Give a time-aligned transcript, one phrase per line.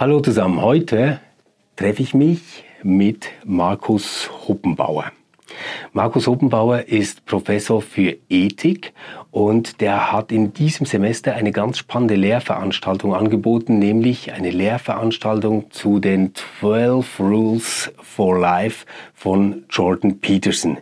[0.00, 1.18] Hallo zusammen, heute
[1.74, 5.10] treffe ich mich mit Markus Huppenbauer.
[5.92, 8.92] Markus Huppenbauer ist Professor für Ethik
[9.32, 15.98] und der hat in diesem Semester eine ganz spannende Lehrveranstaltung angeboten, nämlich eine Lehrveranstaltung zu
[15.98, 20.78] den 12 Rules for Life von Jordan Peterson.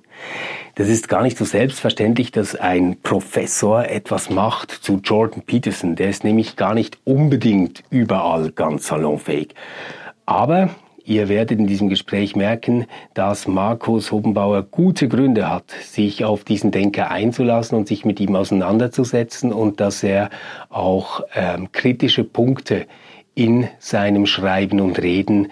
[0.76, 5.96] Das ist gar nicht so selbstverständlich, dass ein Professor etwas macht zu Jordan Peterson.
[5.96, 9.54] Der ist nämlich gar nicht unbedingt überall ganz salonfähig.
[10.26, 10.68] Aber
[11.08, 16.72] Ihr werdet in diesem Gespräch merken, dass Markus Hobenbauer gute Gründe hat, sich auf diesen
[16.72, 20.30] Denker einzulassen und sich mit ihm auseinanderzusetzen und dass er
[20.68, 22.86] auch ähm, kritische Punkte
[23.36, 25.46] in seinem Schreiben und Reden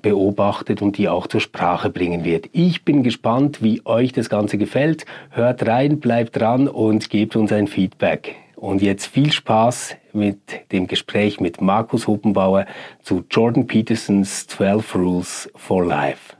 [0.00, 2.48] beobachtet und die auch zur Sprache bringen wird.
[2.52, 5.06] Ich bin gespannt, wie euch das Ganze gefällt.
[5.30, 8.36] Hört rein, bleibt dran und gebt uns ein Feedback.
[8.56, 10.38] Und jetzt viel Spaß mit
[10.72, 12.66] dem Gespräch mit Markus Huppenbauer
[13.02, 16.34] zu Jordan Petersons 12 Rules for Life.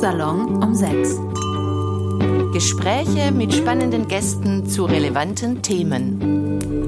[0.00, 1.20] Salon um 6.
[2.52, 6.81] Gespräche mit spannenden Gästen zu relevanten Themen.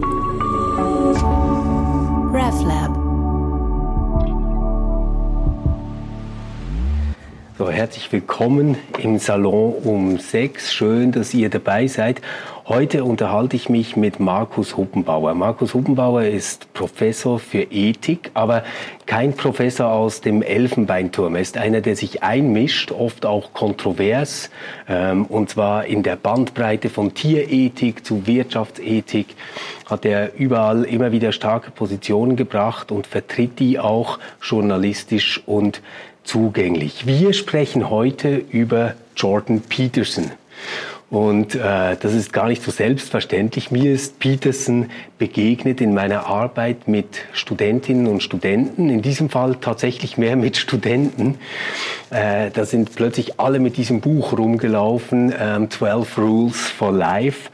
[2.34, 3.03] RefLab.
[7.56, 10.74] So, herzlich willkommen im Salon um sechs.
[10.74, 12.20] Schön, dass ihr dabei seid.
[12.66, 15.34] Heute unterhalte ich mich mit Markus Huppenbauer.
[15.34, 18.64] Markus Huppenbauer ist Professor für Ethik, aber
[19.06, 21.36] kein Professor aus dem Elfenbeinturm.
[21.36, 24.50] Er ist einer, der sich einmischt, oft auch kontrovers,
[24.88, 29.36] ähm, und zwar in der Bandbreite von Tierethik zu Wirtschaftsethik
[29.86, 35.82] hat er überall immer wieder starke Positionen gebracht und vertritt die auch journalistisch und
[36.24, 37.06] zugänglich.
[37.06, 40.32] Wir sprechen heute über Jordan Peterson.
[41.10, 43.70] Und äh, das ist gar nicht so selbstverständlich.
[43.70, 50.18] Mir ist Peterson begegnet in meiner Arbeit mit Studentinnen und Studenten, in diesem Fall tatsächlich
[50.18, 51.36] mehr mit Studenten.
[52.10, 57.50] Äh, da sind plötzlich alle mit diesem Buch rumgelaufen, ähm, 12 Rules for Life.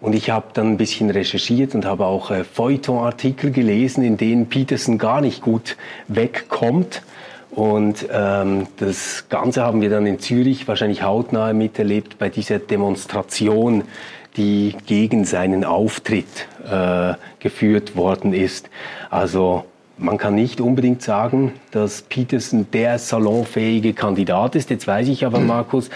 [0.00, 4.48] Und ich habe dann ein bisschen recherchiert und habe auch äh, Feuilleton-Artikel gelesen, in denen
[4.48, 5.76] Peterson gar nicht gut
[6.08, 7.02] wegkommt.
[7.50, 13.84] Und ähm, das Ganze haben wir dann in Zürich wahrscheinlich hautnah miterlebt bei dieser Demonstration,
[14.36, 18.70] die gegen seinen Auftritt äh, geführt worden ist.
[19.10, 19.64] Also
[19.96, 24.70] man kann nicht unbedingt sagen, dass Peterson der salonfähige Kandidat ist.
[24.70, 25.90] Jetzt weiß ich aber, Markus,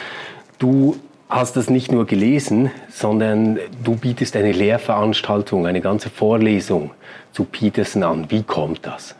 [0.58, 0.96] du
[1.28, 6.90] hast das nicht nur gelesen, sondern du bietest eine Lehrveranstaltung, eine ganze Vorlesung
[7.32, 8.30] zu Peterson an.
[8.30, 9.14] Wie kommt das?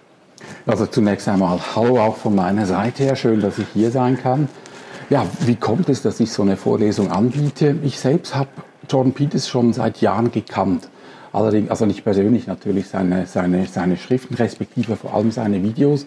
[0.67, 4.49] Also zunächst einmal Hallo auch von meiner Seite her, schön, dass ich hier sein kann.
[5.11, 7.77] Ja, wie kommt es, dass ich so eine Vorlesung anbiete?
[7.83, 8.49] Ich selbst habe
[8.89, 10.89] Jordan Peters schon seit Jahren gekannt.
[11.33, 16.07] Allerdings, also nicht persönlich natürlich, seine, seine, seine Schriften, respektive vor allem seine Videos.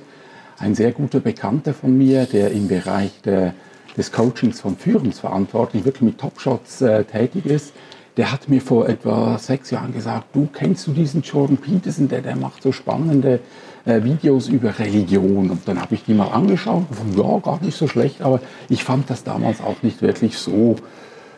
[0.58, 3.54] Ein sehr guter Bekannter von mir, der im Bereich der,
[3.98, 7.74] des Coachings von Führungsverantwortlichen wirklich mit Topshots äh, tätig ist,
[8.18, 12.22] der hat mir vor etwa sechs Jahren gesagt, du kennst du diesen Jordan Peterson, der,
[12.22, 13.40] der macht so spannende
[13.86, 15.50] äh, Videos über Religion.
[15.50, 18.84] Und dann habe ich die mal angeschaut und ja, gar nicht so schlecht, aber ich
[18.84, 20.76] fand das damals auch nicht wirklich so,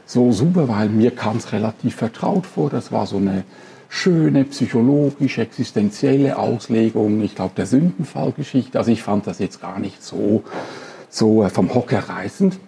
[0.06, 2.70] so super, weil mir kam es relativ vertraut vor.
[2.70, 3.44] Das war so eine
[3.90, 8.78] schöne psychologisch existenzielle Auslegung, ich glaube, der Sündenfallgeschichte.
[8.78, 10.44] Also ich fand das jetzt gar nicht so,
[11.10, 12.60] so äh, vom Hocker reißend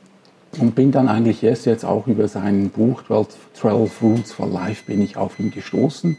[0.59, 4.83] und bin dann eigentlich erst jetzt auch über sein Buch 12, 12 Rules for Life
[4.87, 6.17] bin ich auf ihn gestoßen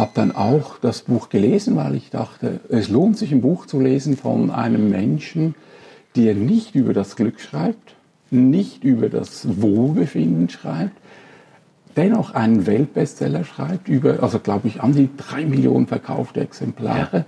[0.00, 3.78] habe dann auch das Buch gelesen, weil ich dachte, es lohnt sich ein Buch zu
[3.78, 5.54] lesen von einem Menschen,
[6.16, 7.94] der nicht über das Glück schreibt,
[8.30, 10.96] nicht über das Wohlbefinden schreibt,
[11.96, 17.18] dennoch einen Weltbestseller schreibt, über, also glaube ich, an die drei Millionen verkaufte Exemplare.
[17.18, 17.24] Ja.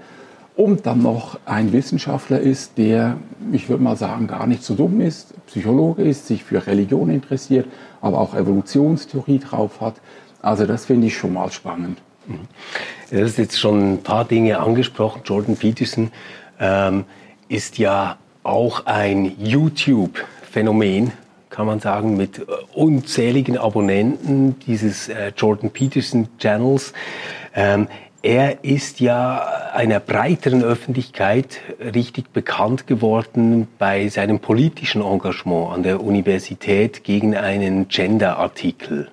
[0.55, 3.17] Und dann noch ein Wissenschaftler ist, der,
[3.53, 7.67] ich würde mal sagen, gar nicht so dumm ist, Psychologe ist, sich für Religion interessiert,
[8.01, 9.95] aber auch Evolutionstheorie drauf hat.
[10.43, 11.99] Also das finde ich schon mal spannend.
[13.11, 15.23] Du hast jetzt schon ein paar Dinge angesprochen.
[15.25, 16.11] Jordan Peterson
[16.61, 17.05] ähm,
[17.49, 21.13] ist ja auch ein YouTube-Phänomen,
[21.51, 26.93] kann man sagen, mit äh, unzähligen Abonnenten dieses äh, Jordan Peterson Channels.
[27.55, 27.89] Ähm,
[28.23, 36.01] er ist ja einer breiteren Öffentlichkeit richtig bekannt geworden bei seinem politischen Engagement an der
[36.01, 39.11] Universität gegen einen Gender-Artikel.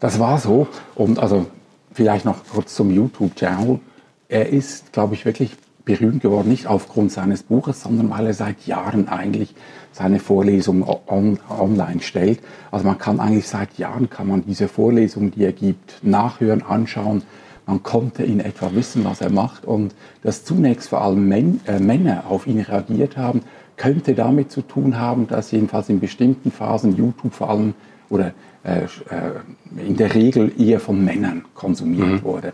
[0.00, 0.68] Das war so.
[0.94, 1.46] Und also
[1.92, 3.80] vielleicht noch kurz zum YouTube-Channel.
[4.28, 8.66] Er ist, glaube ich, wirklich berühmt geworden, nicht aufgrund seines Buches, sondern weil er seit
[8.66, 9.54] Jahren eigentlich
[9.92, 12.40] seine Vorlesungen on, online stellt.
[12.70, 17.22] Also man kann eigentlich seit Jahren kann man diese Vorlesungen, die er gibt, nachhören, anschauen.
[17.66, 19.64] Man konnte in etwa wissen, was er macht.
[19.64, 23.40] Und dass zunächst vor allem Men äh, Männer auf ihn reagiert haben,
[23.76, 27.74] könnte damit zu tun haben, dass jedenfalls in bestimmten Phasen YouTube vor allem
[28.10, 28.32] oder
[28.64, 32.22] in der Regel eher von Männern konsumiert mhm.
[32.22, 32.52] wurde.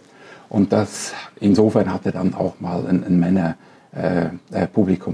[0.48, 3.56] Und das insofern hat er dann auch mal ein, ein Männer
[3.94, 4.66] äh, äh,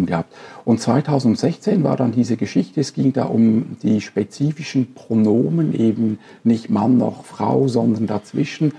[0.06, 0.34] gehabt.
[0.64, 6.70] Und 2016 war dann diese Geschichte, es ging da um die spezifischen Pronomen, eben nicht
[6.70, 8.72] Mann noch Frau, sondern dazwischen.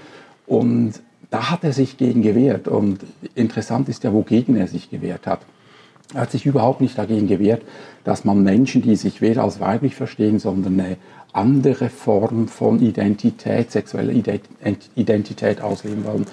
[0.48, 0.94] Und
[1.30, 2.68] da hat er sich gegen gewehrt.
[2.68, 3.00] Und
[3.36, 5.42] interessant ist ja, wogegen er sich gewehrt hat.
[6.14, 7.62] Er hat sich überhaupt nicht dagegen gewehrt,
[8.04, 10.98] dass man Menschen, die sich weder als weiblich verstehen, sondern eine
[11.34, 14.14] andere Form von Identität, sexueller
[14.96, 16.26] Identität ausleben wollen,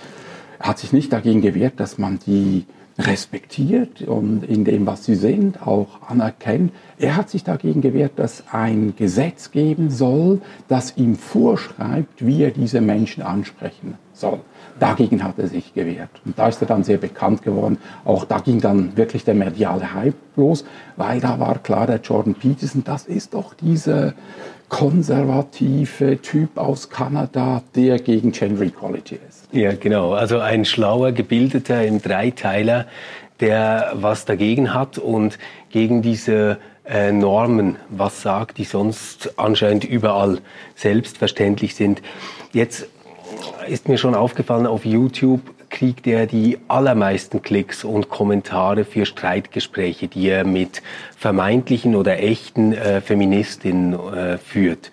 [0.58, 2.66] er hat sich nicht dagegen gewehrt, dass man die
[2.98, 6.72] respektiert und in dem, was sie sind, auch anerkennt.
[6.98, 12.50] Er hat sich dagegen gewehrt, dass ein Gesetz geben soll, das ihm vorschreibt, wie er
[12.50, 14.40] diese Menschen ansprechen soll.
[14.80, 16.10] Dagegen hat er sich gewehrt.
[16.24, 17.78] Und da ist er dann sehr bekannt geworden.
[18.04, 20.64] Auch da ging dann wirklich der mediale Hype los,
[20.96, 24.14] weil da war klar, der Jordan Peterson, das ist doch dieser
[24.68, 29.48] konservative Typ aus Kanada, der gegen Gender Equality ist.
[29.52, 30.12] Ja, genau.
[30.12, 32.86] Also ein schlauer, gebildeter im Dreiteiler,
[33.40, 35.38] der was dagegen hat und
[35.70, 40.38] gegen diese äh, Normen was sagt, die sonst anscheinend überall
[40.74, 42.02] selbstverständlich sind.
[42.52, 42.88] Jetzt
[43.68, 50.08] ist mir schon aufgefallen, auf YouTube kriegt er die allermeisten Klicks und Kommentare für Streitgespräche,
[50.08, 50.82] die er mit
[51.16, 54.90] vermeintlichen oder echten äh, Feministinnen äh, führt.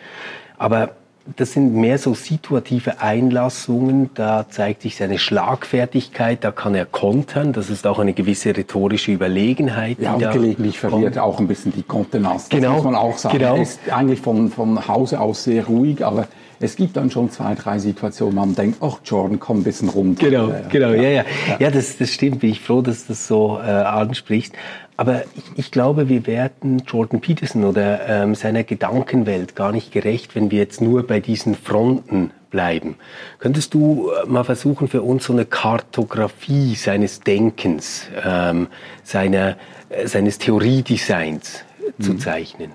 [0.58, 0.92] Aber
[1.38, 7.52] das sind mehr so situative Einlassungen, da zeigt sich seine Schlagfertigkeit, da kann er kontern,
[7.52, 9.98] das ist auch eine gewisse rhetorische Überlegenheit.
[10.00, 13.40] Ja, und gelegentlich verliert auch ein bisschen die Kontenance, das genau, muss man auch sagen.
[13.40, 13.56] Genau.
[13.56, 16.28] Er ist eigentlich von, von Hause aus sehr ruhig, aber
[16.60, 20.30] es gibt dann schon zwei, drei Situationen, man denkt, ach Jordan, komm ein bisschen runter.
[20.30, 21.10] Genau, genau, ja, ja.
[21.48, 24.54] Ja, ja das, das stimmt, bin ich froh, dass du das so äh, ansprichst.
[24.98, 30.36] Aber ich, ich, glaube, wir werden Jordan Peterson oder ähm, seiner Gedankenwelt gar nicht gerecht,
[30.36, 32.96] wenn wir jetzt nur bei diesen Fronten bleiben.
[33.40, 38.68] Könntest du äh, mal versuchen, für uns so eine Kartografie seines Denkens, ähm,
[39.04, 39.58] seiner,
[39.90, 41.66] äh, seines Theoriedesigns
[41.98, 42.04] mhm.
[42.04, 42.72] zu zeichnen?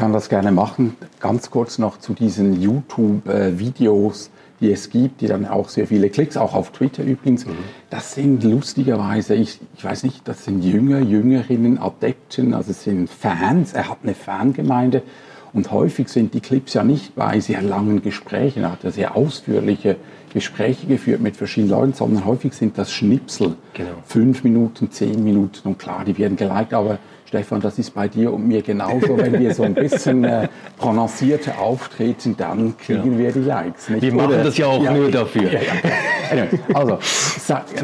[0.00, 0.96] Kann das gerne machen.
[1.20, 6.38] Ganz kurz noch zu diesen YouTube-Videos, die es gibt, die dann auch sehr viele Klicks,
[6.38, 7.44] auch auf Twitter übrigens.
[7.44, 7.50] Mhm.
[7.90, 13.10] Das sind lustigerweise, ich, ich weiß nicht, das sind Jünger, Jüngerinnen, Adepten, also es sind
[13.10, 13.74] Fans.
[13.74, 15.02] Er hat eine Fangemeinde.
[15.52, 19.16] Und häufig sind die Clips ja nicht bei sehr langen Gesprächen, er hat ja sehr
[19.16, 19.96] ausführliche
[20.32, 23.56] Gespräche geführt mit verschiedenen Leuten, sondern häufig sind das Schnipsel.
[23.74, 23.90] Genau.
[24.04, 26.98] Fünf Minuten, zehn Minuten und klar, die werden geliked, aber
[27.30, 29.16] Stefan, das ist bei dir und mir genauso.
[29.16, 30.48] Wenn wir so ein bisschen äh,
[30.78, 33.18] prononcierter auftreten, dann kriegen ja.
[33.18, 33.88] wir die Likes.
[33.88, 34.02] Nicht?
[34.02, 35.48] Wir machen Oder, das ja auch ja, nur dafür.
[35.52, 35.60] Ja,
[36.74, 36.98] also,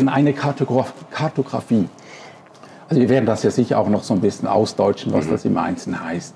[0.06, 1.88] eine Kartograf Kartografie.
[2.88, 5.31] Also wir werden das ja sicher auch noch so ein bisschen ausdeutschen, was mhm.
[5.31, 6.34] das im Einzelnen heißt.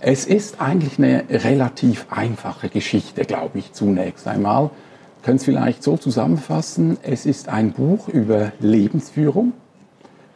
[0.00, 4.70] Es ist eigentlich eine relativ einfache Geschichte, glaube ich, zunächst einmal.
[5.22, 9.52] Können es vielleicht so zusammenfassen, es ist ein Buch über Lebensführung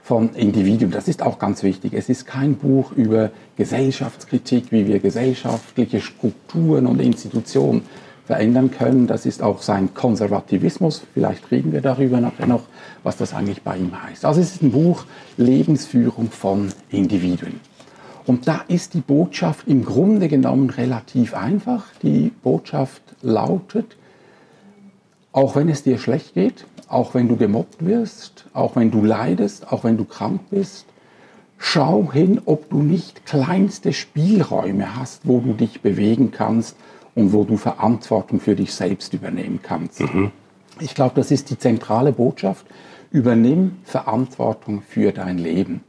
[0.08, 0.90] von Individuen.
[0.90, 1.92] Das ist auch ganz wichtig.
[1.92, 7.82] Es ist kein Buch über Gesellschaftskritik, wie wir gesellschaftliche Strukturen und Institutionen
[8.24, 9.06] verändern können.
[9.06, 11.02] Das ist auch sein Konservativismus.
[11.12, 12.62] Vielleicht reden wir darüber nachher noch,
[13.02, 14.24] was das eigentlich bei ihm heißt.
[14.24, 15.04] Also es ist ein Buch
[15.36, 17.60] Lebensführung von Individuen.
[18.24, 21.84] Und da ist die Botschaft im Grunde genommen relativ einfach.
[22.02, 23.98] Die Botschaft lautet,
[25.32, 29.70] auch wenn es dir schlecht geht, auch wenn du gemobbt wirst, auch wenn du leidest,
[29.72, 30.86] auch wenn du krank bist,
[31.58, 36.76] schau hin, ob du nicht kleinste Spielräume hast, wo du dich bewegen kannst
[37.14, 40.00] und wo du Verantwortung für dich selbst übernehmen kannst.
[40.00, 40.30] Mhm.
[40.80, 42.64] Ich glaube, das ist die zentrale Botschaft.
[43.10, 45.82] Übernimm Verantwortung für dein Leben.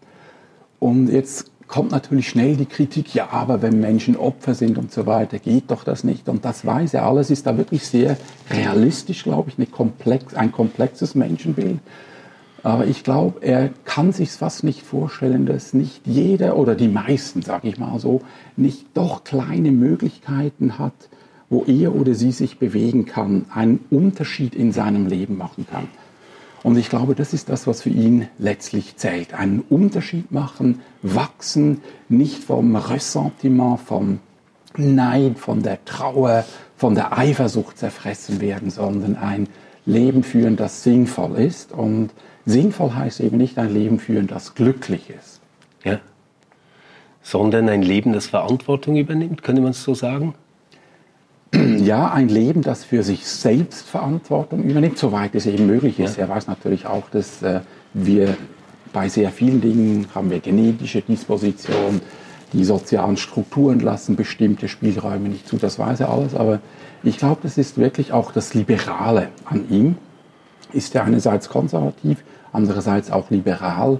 [0.80, 5.06] Und jetzt kommt natürlich schnell die Kritik, ja, aber wenn Menschen Opfer sind und so
[5.06, 6.28] weiter, geht doch das nicht.
[6.28, 8.18] Und das weiß er alles, ist da wirklich sehr
[8.50, 11.80] realistisch, glaube ich, komplex, ein komplexes Menschenbild.
[12.64, 17.44] Aber ich glaube, er kann sich fast nicht vorstellen, dass nicht jeder oder die meisten,
[17.44, 18.22] sage ich mal so,
[18.58, 20.94] nicht doch kleine Möglichkeiten hat,
[21.50, 25.88] wo er oder sie sich bewegen kann, einen Unterschied in seinem Leben machen kann.
[26.64, 29.34] Und ich glaube, das ist das, was für ihn letztlich zählt.
[29.34, 34.20] Einen Unterschied machen, wachsen, nicht vom Ressentiment, vom
[34.76, 39.48] Neid, von der Trauer, von der Eifersucht zerfressen werden, sondern ein
[39.86, 41.72] Leben führen, das sinnvoll ist.
[41.72, 42.12] Und
[42.46, 45.40] sinnvoll heißt eben nicht ein Leben führen, das glücklich ist.
[45.84, 46.00] Ja.
[47.22, 50.36] Sondern ein Leben, das Verantwortung übernimmt, könnte man es so sagen?
[51.90, 56.18] Ja, ein Leben, das für sich selbst Verantwortung übernimmt, soweit es eben möglich ist.
[56.18, 56.26] Ja.
[56.26, 57.62] Er weiß natürlich auch, dass äh,
[57.96, 58.38] wir
[58.94, 62.00] bei sehr vielen Dingen haben wir genetische Disposition,
[62.54, 66.60] die sozialen Strukturen lassen bestimmte Spielräume nicht zu, das weiß er alles, aber
[67.02, 69.96] ich glaube, das ist wirklich auch das Liberale an ihm.
[70.72, 74.00] Ist er einerseits konservativ, andererseits auch liberal.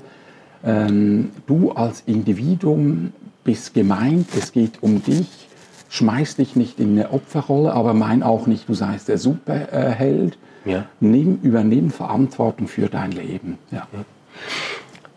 [0.64, 5.49] Ähm, du als Individuum bist gemeint, es geht um dich,
[5.90, 10.38] schmeiß dich nicht in eine Opferrolle, aber mein auch nicht, du seist der Superheld.
[10.66, 10.86] Ja.
[11.00, 13.58] Nimm, übernimm Verantwortung für dein Leben.
[13.72, 13.88] Ja.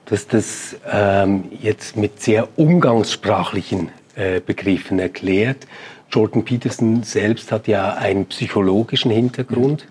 [0.07, 5.67] Du hast das ähm, jetzt mit sehr umgangssprachlichen äh, Begriffen erklärt.
[6.11, 9.87] Jordan Peterson selbst hat ja einen psychologischen Hintergrund.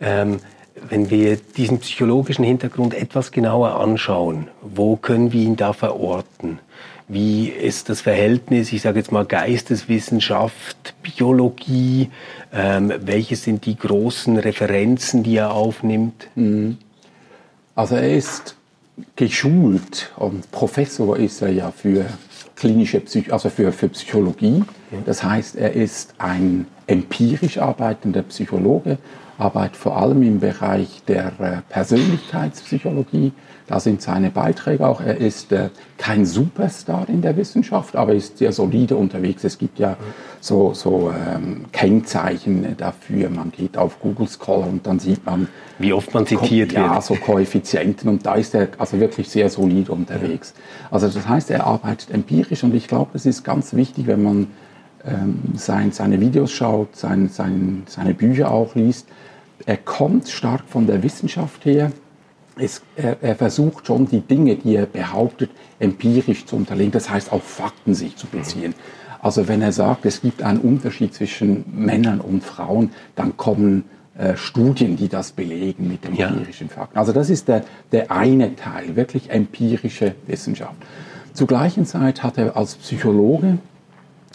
[0.00, 0.40] Ähm,
[0.88, 6.58] wenn wir diesen psychologischen Hintergrund etwas genauer anschauen, wo können wir ihn da verorten?
[7.12, 12.08] Wie ist das Verhältnis, ich sage jetzt mal Geisteswissenschaft, Biologie?
[12.52, 16.28] Ähm, welche sind die großen Referenzen, die er aufnimmt?
[16.36, 16.78] Mhm.
[17.74, 18.54] Also er ist
[19.16, 22.04] geschult und Professor ist er ja für
[22.54, 24.62] klinische Psych also für, für Psychologie.
[25.04, 28.98] Das heißt, er ist ein empirisch arbeitender Psychologe,
[29.36, 33.32] arbeitet vor allem im Bereich der äh, Persönlichkeitspsychologie.
[33.70, 35.00] Da sind seine Beiträge auch.
[35.00, 39.44] Er ist äh, kein Superstar in der Wissenschaft, aber ist sehr solide unterwegs.
[39.44, 39.96] Es gibt ja
[40.40, 43.30] so, so ähm, Kennzeichen dafür.
[43.30, 45.46] Man geht auf Google Scholar und dann sieht man,
[45.78, 46.94] wie oft man zitiert ja, wird.
[46.94, 48.10] Ja, so Koeffizienten.
[48.10, 50.52] Und da ist er also wirklich sehr solide unterwegs.
[50.56, 50.88] Ja.
[50.90, 54.46] Also das heißt, er arbeitet empirisch und ich glaube, das ist ganz wichtig, wenn man
[55.06, 59.06] ähm, sein, seine Videos schaut, sein, sein, seine Bücher auch liest,
[59.64, 61.92] er kommt stark von der Wissenschaft her.
[62.56, 67.32] Es, er, er, versucht schon die Dinge, die er behauptet, empirisch zu unterlegen, das heißt
[67.32, 68.74] auf Fakten sich zu beziehen.
[69.22, 73.84] Also wenn er sagt, es gibt einen Unterschied zwischen Männern und Frauen, dann kommen
[74.16, 76.74] äh, Studien, die das belegen mit empirischen ja.
[76.74, 76.98] Fakten.
[76.98, 80.76] Also das ist der, der eine Teil, wirklich empirische Wissenschaft.
[81.32, 83.58] Zur gleichen Zeit hat er als Psychologe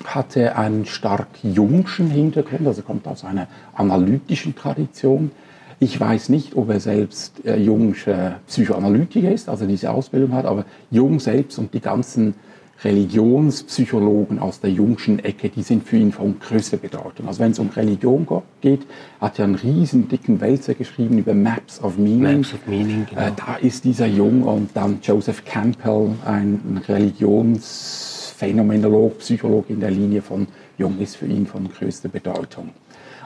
[0.04, 5.32] hatte einen stark jungschen Hintergrund, also kommt aus einer analytischen Tradition.
[5.80, 10.66] Ich weiß nicht, ob er selbst äh, jungscher Psychoanalytiker ist, also diese Ausbildung hat, aber
[10.90, 12.36] Jung selbst und die ganzen
[12.84, 17.28] Religionspsychologen aus der jungschen Ecke, die sind für ihn von größter Bedeutung.
[17.28, 18.28] Also wenn es um Religion
[18.60, 18.82] geht,
[19.22, 22.38] hat er einen riesen dicken Wälzer geschrieben über Maps of Meaning.
[22.38, 23.22] Maps of Meaning genau.
[23.22, 29.92] äh, da ist dieser Jung und dann Joseph Campbell, ein Religions Phänomenolog, Psychologe in der
[29.92, 32.72] Linie von Jung ist für ihn von größter Bedeutung.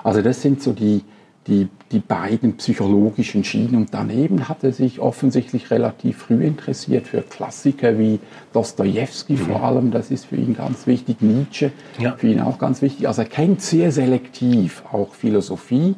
[0.04, 1.02] Also das sind so die,
[1.50, 3.76] die, die beiden psychologischen Schienen.
[3.76, 8.20] Und daneben hat er sich offensichtlich relativ früh interessiert für Klassiker wie
[8.54, 9.38] Dostoevsky mhm.
[9.38, 12.16] vor allem, das ist für ihn ganz wichtig, Nietzsche ja.
[12.16, 13.08] für ihn auch ganz wichtig.
[13.08, 15.96] Also er kennt sehr selektiv auch Philosophie,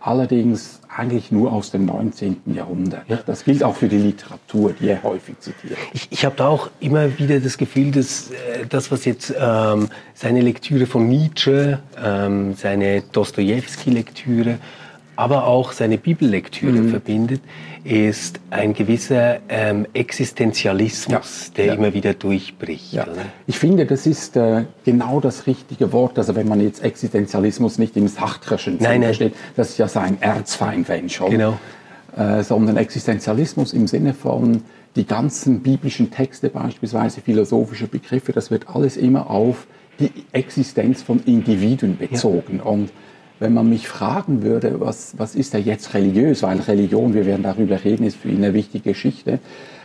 [0.00, 2.36] allerdings eigentlich nur aus dem 19.
[2.46, 3.08] Jahrhundert.
[3.08, 3.18] Ja.
[3.24, 5.78] Das gilt auch für die Literatur, die er häufig zitiert.
[5.92, 9.88] Ich, ich habe da auch immer wieder das Gefühl, dass äh, das, was jetzt ähm,
[10.14, 14.58] seine Lektüre von Nietzsche, ähm, seine Dostoevsky-Lektüre,
[15.20, 16.88] aber auch seine Bibellektüre mhm.
[16.88, 17.42] verbindet,
[17.84, 21.74] ist ein gewisser ähm, Existenzialismus, ja, der ja.
[21.74, 22.94] immer wieder durchbricht.
[22.94, 23.06] Ja.
[23.46, 26.16] Ich finde, das ist äh, genau das richtige Wort.
[26.18, 30.88] Also wenn man jetzt Existenzialismus nicht im Sartreschen Sinn versteht, das ist ja sein Erzfeind,
[30.88, 31.30] wenn schon.
[31.30, 31.60] Genau.
[32.16, 34.62] Äh, sondern Existenzialismus im Sinne von
[34.96, 39.66] die ganzen biblischen Texte, beispielsweise philosophische Begriffe, das wird alles immer auf
[39.98, 42.60] die Existenz von Individuen bezogen.
[42.60, 42.90] Und
[43.40, 47.42] wenn man mich fragen würde, was, was ist er jetzt religiös, weil Religion, wir werden
[47.42, 49.40] darüber reden, ist für ihn eine wichtige Geschichte,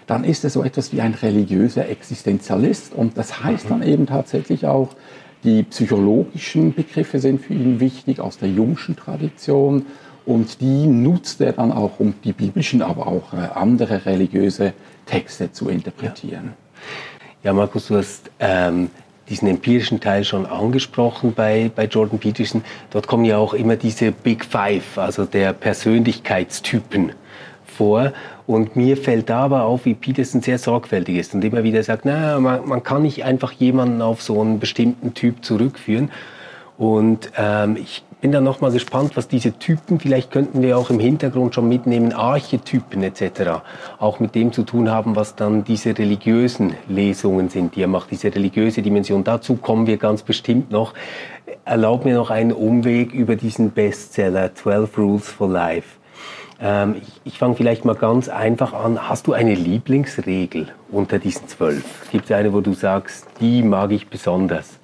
[0.08, 2.94] dann ist er so etwas wie ein religiöser Existenzialist.
[2.94, 4.90] Und das heißt dann eben tatsächlich auch,
[5.44, 9.86] die psychologischen Begriffe sind für ihn wichtig aus der jungschen Tradition
[10.26, 14.74] und die nutzt er dann auch, um die biblischen, aber auch äh, andere religiöse
[15.06, 16.54] Texte zu interpretieren.
[17.44, 18.90] Ja, ja Markus, du hast ähm,
[19.30, 22.64] diesen empirischen Teil schon angesprochen bei, bei Jordan Peterson.
[22.92, 27.14] Dort kommen ja auch immer diese Big Five, also der Persönlichkeitstypen
[27.66, 28.14] vor.
[28.48, 32.06] Und mir fällt da aber auf, wie Peterson sehr sorgfältig ist und immer wieder sagt,
[32.06, 36.12] na, man, man kann nicht einfach jemanden auf so einen bestimmten Typ zurückführen.
[36.78, 41.00] Und ähm, ich bin dann nochmal gespannt, was diese Typen, vielleicht könnten wir auch im
[41.00, 43.62] Hintergrund schon mitnehmen, Archetypen etc.,
[44.00, 48.10] auch mit dem zu tun haben, was dann diese religiösen Lesungen sind, die er macht,
[48.10, 49.24] diese religiöse Dimension.
[49.24, 50.96] Dazu kommen wir ganz bestimmt noch.
[51.66, 55.90] Erlaub mir noch einen Umweg über diesen Bestseller 12 Rules for Life.
[56.60, 59.08] Ähm, ich, ich fange vielleicht mal ganz einfach an.
[59.08, 62.10] Hast du eine Lieblingsregel unter diesen zwölf?
[62.12, 64.80] Gibt es eine, wo du sagst, die mag ich besonders?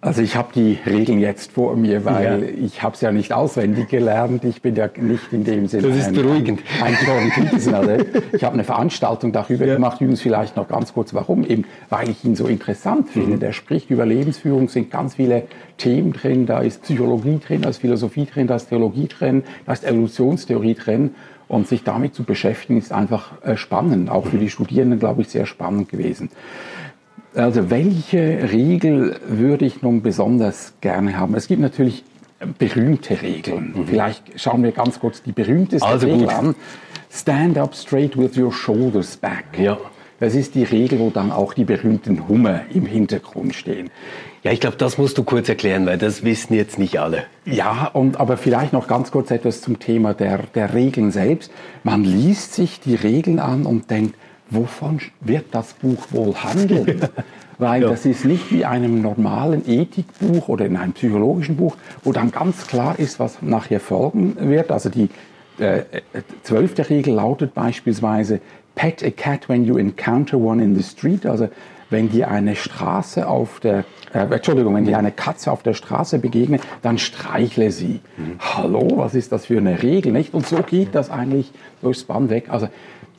[0.00, 2.64] Also ich habe die Regeln jetzt vor mir, weil ja.
[2.64, 4.44] ich habe es ja nicht auswendig gelernt.
[4.44, 6.60] Ich bin ja nicht in dem Sinne das ist ein, beruhigend.
[6.80, 9.74] ein, ein ich habe eine Veranstaltung darüber ja.
[9.74, 10.00] gemacht.
[10.00, 11.44] Übrigens vielleicht noch ganz kurz, warum?
[11.44, 13.36] Eben, weil ich ihn so interessant finde.
[13.36, 13.40] Mhm.
[13.40, 16.46] Der spricht über Lebensführung, sind ganz viele Themen drin.
[16.46, 20.74] Da ist Psychologie drin, da ist Philosophie drin, da ist Theologie drin, da ist Evolutionstheorie
[20.74, 21.16] drin.
[21.48, 24.10] Und sich damit zu beschäftigen, ist einfach äh, spannend.
[24.10, 26.28] Auch für die Studierenden, glaube ich, sehr spannend gewesen.
[27.34, 31.34] Also welche Regel würde ich nun besonders gerne haben?
[31.34, 32.04] Es gibt natürlich
[32.58, 33.74] berühmte Regeln.
[33.74, 33.86] Mhm.
[33.86, 36.34] Vielleicht schauen wir ganz kurz die berühmteste also Regel gut.
[36.34, 36.54] an.
[37.10, 39.44] Stand up straight with your shoulders back.
[39.58, 39.78] Ja.
[40.20, 43.88] Das ist die Regel, wo dann auch die berühmten Hummer im Hintergrund stehen.
[44.42, 47.24] Ja, ich glaube, das musst du kurz erklären, weil das wissen jetzt nicht alle.
[47.44, 51.52] Ja, und aber vielleicht noch ganz kurz etwas zum Thema der, der Regeln selbst.
[51.84, 54.16] Man liest sich die Regeln an und denkt,
[54.50, 57.00] wovon wird das Buch wohl handeln?
[57.58, 57.88] Weil ja.
[57.88, 62.68] das ist nicht wie einem normalen Ethikbuch oder in einem psychologischen Buch, wo dann ganz
[62.68, 64.70] klar ist, was nachher folgen wird.
[64.70, 65.08] Also die
[65.58, 65.82] äh,
[66.44, 68.40] zwölfte Regel lautet beispielsweise,
[68.76, 71.26] pet a cat when you encounter one in the street.
[71.26, 71.48] Also
[71.90, 76.18] wenn dir eine Straße auf der, äh, Entschuldigung, wenn dir eine Katze auf der Straße
[76.18, 78.00] begegnet, dann streichle sie.
[78.16, 78.38] Mhm.
[78.38, 80.34] Hallo, was ist das für eine Regel, nicht?
[80.34, 81.52] Und so geht das eigentlich
[81.82, 82.46] durchs Band weg.
[82.50, 82.68] Also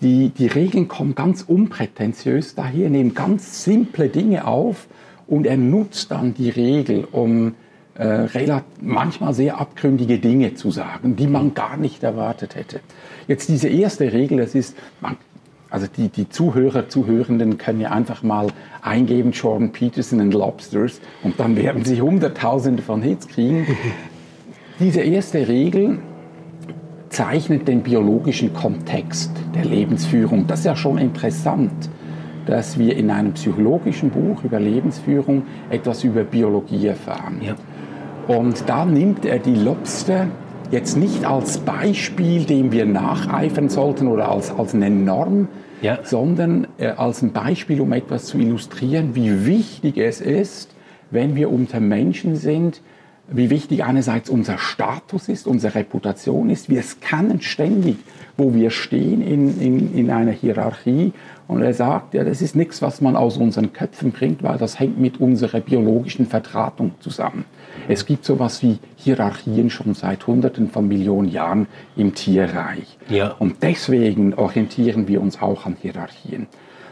[0.02, 4.88] die, die Regeln kommen ganz unprätentiös daher, nehmen ganz simple Dinge auf
[5.28, 7.56] und er nutzt dann die Regel, um
[7.96, 12.80] äh, manchmal sehr abgründige Dinge zu sagen, die man gar nicht erwartet hätte.
[13.28, 15.18] Jetzt diese erste Regel, das ist, man,
[15.70, 18.48] also die, die Zuhörer, Zuhörenden können ja einfach mal
[18.82, 23.68] eingeben Jordan Peterson and Lobsters und dann werden sie Hunderttausende von Hits kriegen.
[24.80, 26.00] Diese erste Regel
[27.10, 30.48] zeichnet den biologischen Kontext der Lebensführung.
[30.48, 31.90] Das ist ja schon interessant,
[32.46, 37.42] dass wir in einem psychologischen Buch über Lebensführung etwas über Biologie erfahren.
[37.42, 37.56] Ja.
[38.28, 40.28] Und da nimmt er die Lobster
[40.72, 45.48] jetzt nicht als Beispiel, dem wir nacheifern sollten oder als, als eine Norm,
[45.82, 46.00] ja.
[46.04, 50.76] sondern äh, als ein Beispiel, um etwas zu illustrieren, wie wichtig es ist,
[51.12, 52.82] wenn wir unter Menschen sind,
[53.32, 56.70] wie wichtig einerseits unser Status ist, unsere Reputation ist.
[56.70, 57.98] Wir scannen ständig,
[58.38, 61.14] wo wir stehen in, in, in einer Hierarchie.
[61.48, 64.80] Und er sagt, ja, das ist nichts, was man aus unseren Köpfen bringt, weil das
[64.80, 67.46] hängt mit unserer biologischen Vertratung zusammen.
[67.90, 71.66] Es gibt sowas wie Hierarchien schon seit Hunderten von Millionen Jahren
[71.98, 73.00] im Tierreich.
[73.10, 73.32] Ja.
[73.40, 76.46] Und deswegen orientieren wir uns auch an Hierarchien.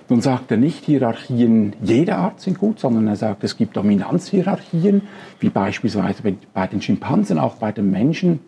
[0.10, 5.04] Nun sagt er nicht, Hierarchien jeder Art sind gut, sondern er sagt, es gibt Dominanzhierarchien,
[5.40, 8.40] wie beispielsweise bei den Schimpansen, auch bei den Menschen.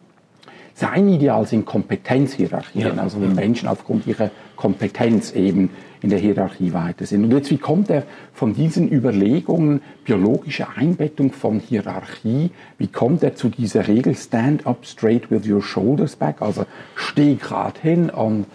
[0.80, 3.04] Sein Ideal sind Kompetenzhierarchien, ja.
[3.04, 7.26] also wenn Menschen aufgrund ihrer Kompetenz eben in der Hierarchie weiter sind.
[7.26, 13.36] Und jetzt, wie kommt er von diesen Überlegungen, biologische Einbettung von Hierarchie, wie kommt er
[13.36, 16.66] zu dieser Regel, stand up straight with your shoulders back, also
[16.96, 18.46] steh gerade hin und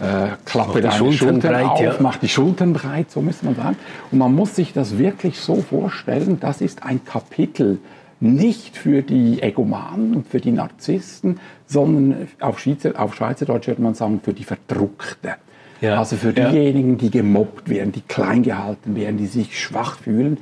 [0.00, 1.94] äh, klappe die Schultern, Schultern breit, auf, ja.
[2.00, 3.76] macht die Schultern breit, so müsste man sagen.
[4.10, 7.78] Und man muss sich das wirklich so vorstellen, das ist ein Kapitel
[8.24, 13.94] nicht für die Egomanen und für die Narzissten, sondern auf, Schweizer, auf Schweizerdeutsch würde man
[13.94, 15.34] sagen, für die Verdruckten.
[15.80, 15.98] Ja.
[15.98, 20.38] Also für diejenigen, die gemobbt werden, die klein gehalten werden, die sich schwach fühlen,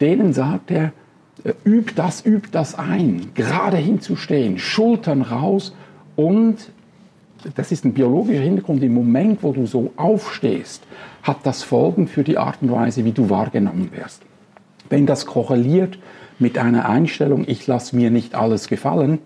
[0.00, 0.92] denen sagt er,
[1.42, 5.74] äh, üb das, üb das ein, gerade hinzustehen, Schultern raus
[6.16, 6.70] und
[7.56, 8.82] das ist ein biologischer Hintergrund.
[8.82, 10.82] Im Moment, wo du so aufstehst,
[11.22, 14.22] hat das Folgen für die Art und Weise, wie du wahrgenommen wirst.
[14.88, 15.98] Wenn das korreliert
[16.44, 19.18] mit einer Einstellung, ich lasse mir nicht alles gefallen,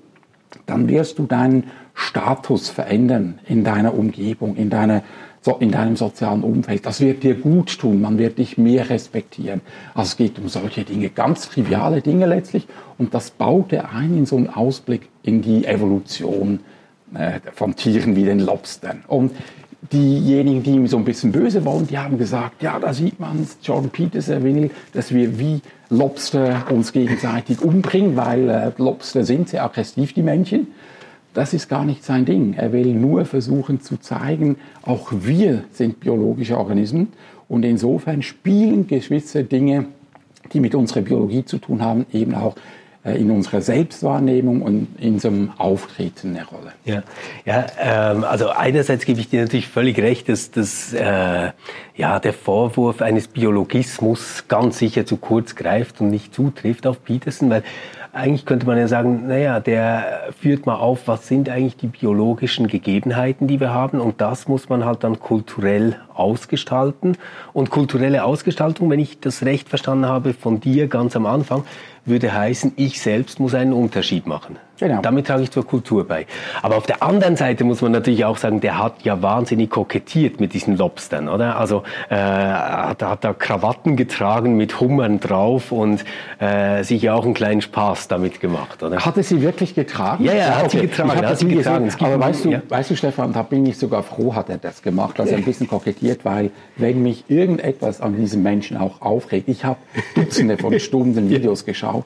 [0.67, 5.03] dann wirst du deinen Status verändern in deiner Umgebung, in, deiner,
[5.59, 6.87] in deinem sozialen Umfeld.
[6.87, 9.63] Das wird dir gut tun, man wird dich mehr respektieren.
[9.95, 12.69] Also es geht um solche Dinge, ganz triviale Dinge letztlich.
[12.99, 16.61] Und das baut er ein in so einen Ausblick in die Evolution
[17.15, 19.03] äh, von Tieren wie den Lobstern.
[19.09, 19.33] Und
[19.93, 23.47] diejenigen, die ihm so ein bisschen böse wollen, die haben gesagt, ja, da sieht man,
[23.63, 29.65] Jordan Peterson will, dass wir wie Lobster uns gegenseitig umbringen, weil äh, Lobster sind sehr
[29.65, 30.69] aggressiv, die Männchen.
[31.33, 32.55] Das ist gar nicht sein Ding.
[32.55, 37.09] Er will nur versuchen zu zeigen, auch wir sind biologische Organismen
[37.49, 39.87] und insofern spielen gewisse Dinge,
[40.53, 42.57] die mit unserer Biologie zu tun haben, eben auch
[43.05, 46.73] in unserer Selbstwahrnehmung und in unserem Auftreten eine Rolle.
[46.85, 47.03] Ja,
[47.45, 51.53] ja ähm, also einerseits gebe ich dir natürlich völlig recht, dass, dass äh,
[51.97, 57.51] ja, der Vorwurf eines Biologismus ganz sicher zu kurz greift und nicht zutrifft auf Peterson,
[57.51, 57.63] weil
[58.13, 62.67] eigentlich könnte man ja sagen, naja, der führt mal auf, was sind eigentlich die biologischen
[62.67, 67.17] Gegebenheiten, die wir haben und das muss man halt dann kulturell ausgestalten.
[67.53, 71.65] Und kulturelle Ausgestaltung, wenn ich das recht verstanden habe von dir ganz am Anfang,
[72.09, 74.59] würde heißen, ich selbst muss einen Unterschied machen.
[74.79, 75.03] Genau.
[75.03, 76.27] Damit trage ich zur Kultur bei.
[76.63, 80.41] Aber auf der anderen Seite muss man natürlich auch sagen, der hat ja wahnsinnig kokettiert
[80.41, 81.59] mit diesen Lobstern, oder?
[81.59, 86.05] Also äh, hat, hat da Krawatten getragen mit Hummern drauf und
[86.39, 89.05] äh, sich ja auch einen kleinen Spaß damit gemacht, oder?
[89.05, 90.25] Hat er sie wirklich getragen?
[90.25, 90.81] Ja, ja, er hat okay.
[90.81, 91.11] sie getragen.
[91.15, 91.91] Ich hat sie getragen.
[91.99, 92.63] Aber weißt du, ja.
[92.69, 95.67] weißt du, Stefan, da bin ich sogar froh, hat er das gemacht, also ein bisschen
[95.67, 99.79] kokettiert, weil wenn mich irgendetwas an diesem Menschen auch aufregt, ich habe
[100.15, 101.98] Dutzende von Stunden Videos geschaut,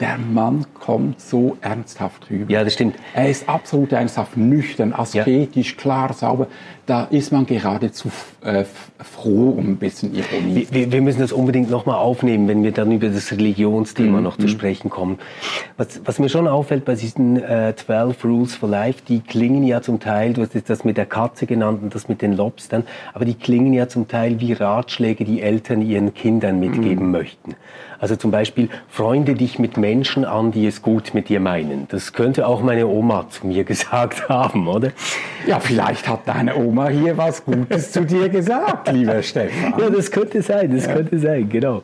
[0.00, 2.50] der Mann kommt so ernsthaft rüber.
[2.50, 2.96] Ja, das stimmt.
[3.14, 5.76] Er ist absolut ernsthaft, nüchtern, asketisch, ja.
[5.80, 6.48] klar, sauber.
[6.86, 8.10] Da ist man geradezu
[8.44, 8.64] äh,
[9.02, 10.66] froh um ein bisschen Ironie.
[10.70, 14.22] Wir, wir müssen das unbedingt nochmal aufnehmen, wenn wir dann über das Religionsthema mhm.
[14.22, 15.18] noch zu sprechen kommen.
[15.78, 19.80] Was, was, mir schon auffällt bei diesen äh, 12 Rules for Life, die klingen ja
[19.80, 22.84] zum Teil, du hast jetzt das mit der Katze genannt und das mit den Lobstern,
[23.14, 27.12] aber die klingen ja zum Teil wie Ratschläge, die Eltern ihren Kindern mitgeben mhm.
[27.12, 27.54] möchten.
[28.04, 31.88] Also zum Beispiel, freunde dich mit Menschen an, die es gut mit dir meinen.
[31.88, 34.90] Das könnte auch meine Oma zu mir gesagt haben, oder?
[35.46, 39.80] Ja, vielleicht hat deine Oma hier was Gutes zu dir gesagt, lieber Stefan.
[39.80, 40.92] Ja, das könnte sein, das ja.
[40.92, 41.82] könnte sein, genau.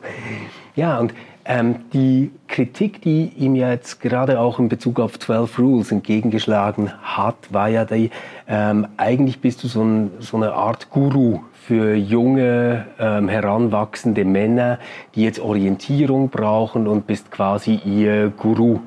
[0.75, 1.11] Ja, und
[1.51, 7.35] ähm, die Kritik, die ihm jetzt gerade auch in Bezug auf 12 Rules entgegengeschlagen hat,
[7.49, 8.09] war ja die,
[8.47, 14.79] ähm, eigentlich bist du so, ein, so eine Art Guru für junge, ähm, heranwachsende Männer,
[15.13, 18.79] die jetzt Orientierung brauchen und bist quasi ihr Guru,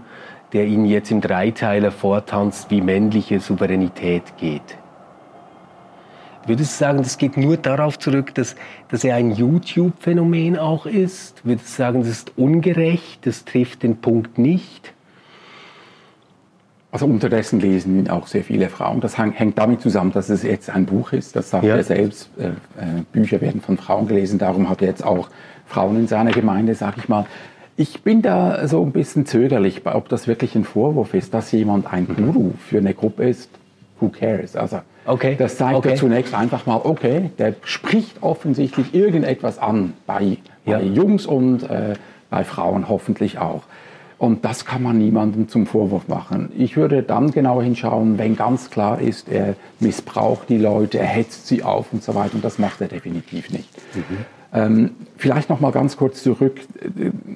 [0.55, 4.79] der ihnen jetzt im Dreiteiler vortanzt, wie männliche Souveränität geht.
[6.47, 8.57] Würdest du sagen, das geht nur darauf zurück, dass,
[8.89, 11.45] dass er ein YouTube-Phänomen auch ist?
[11.45, 14.93] Würdest du sagen, das ist ungerecht, das trifft den Punkt nicht?
[16.95, 19.01] Also unterdessen lesen auch sehr viele Frauen.
[19.01, 21.35] Das hängt damit zusammen, dass es jetzt ein Buch ist.
[21.35, 21.75] Das sagt ja.
[21.75, 22.31] er selbst.
[22.39, 24.39] Äh, äh, Bücher werden von Frauen gelesen.
[24.39, 25.29] Darum hat er jetzt auch
[25.67, 27.27] Frauen in seiner Gemeinde, sag ich mal.
[27.77, 31.93] Ich bin da so ein bisschen zögerlich, ob das wirklich ein Vorwurf ist, dass jemand
[31.93, 32.33] ein mhm.
[32.33, 33.51] Guru für eine Gruppe ist.
[33.99, 34.55] Who cares?
[34.55, 35.37] Also okay.
[35.39, 35.91] das zeigt okay.
[35.91, 40.79] ja zunächst einfach mal, okay, der spricht offensichtlich irgendetwas an bei, ja.
[40.79, 41.95] bei Jungs und äh,
[42.31, 43.63] bei Frauen hoffentlich auch.
[44.19, 46.51] Und das kann man niemandem zum Vorwurf machen.
[46.57, 51.47] Ich würde dann genau hinschauen, wenn ganz klar ist, er missbraucht die Leute, er hetzt
[51.47, 52.35] sie auf und so weiter.
[52.35, 53.69] Und das macht er definitiv nicht.
[53.95, 54.25] Mhm.
[54.55, 56.61] Ähm, vielleicht noch mal ganz kurz zurück.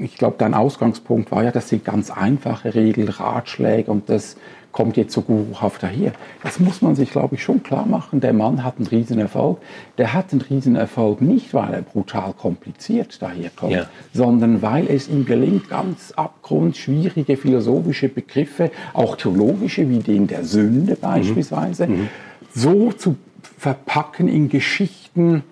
[0.00, 4.36] Ich glaube, dein Ausgangspunkt war ja, das sind ganz einfache Regeln, Ratschläge und das
[4.72, 6.12] kommt jetzt so guruhaft daher.
[6.42, 8.20] Das muss man sich, glaube ich, schon klar machen.
[8.20, 9.58] Der Mann hat einen Riesenerfolg.
[9.96, 13.86] Der hat einen Riesenerfolg nicht, weil er brutal kompliziert daherkommt, ja.
[14.12, 20.92] sondern weil es ihm gelingt, ganz abgrundschwierige philosophische Begriffe, auch theologische, wie den der Sünde
[20.92, 21.00] mhm.
[21.00, 22.08] beispielsweise, mhm.
[22.54, 23.16] so zu
[23.56, 25.42] verpacken in Geschichten,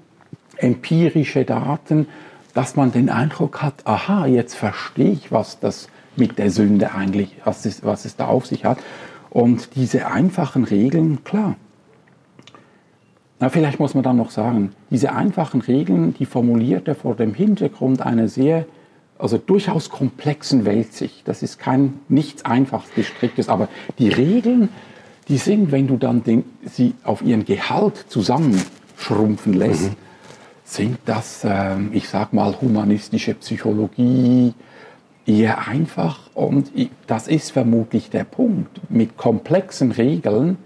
[0.58, 2.06] empirische Daten,
[2.54, 7.36] dass man den Eindruck hat, aha, jetzt verstehe ich, was das mit der Sünde eigentlich,
[7.44, 8.78] was es, was es da auf sich hat.
[9.30, 11.56] Und diese einfachen Regeln, klar.
[13.38, 17.34] Na, vielleicht muss man dann noch sagen, diese einfachen Regeln, die formuliert er vor dem
[17.34, 18.64] Hintergrund einer sehr,
[19.18, 21.28] also durchaus komplexen Weltsicht.
[21.28, 24.70] Das ist kein nichts einfaches gestricktes, aber die Regeln,
[25.28, 29.96] die sind, wenn du dann den, sie auf ihren Gehalt zusammenschrumpfen lässt, mhm.
[30.64, 34.54] sind das, äh, ich sag mal, humanistische Psychologie,
[35.26, 36.70] eher einfach und
[37.06, 38.80] das ist vermutlich der Punkt.
[38.88, 40.58] Mit komplexen Regeln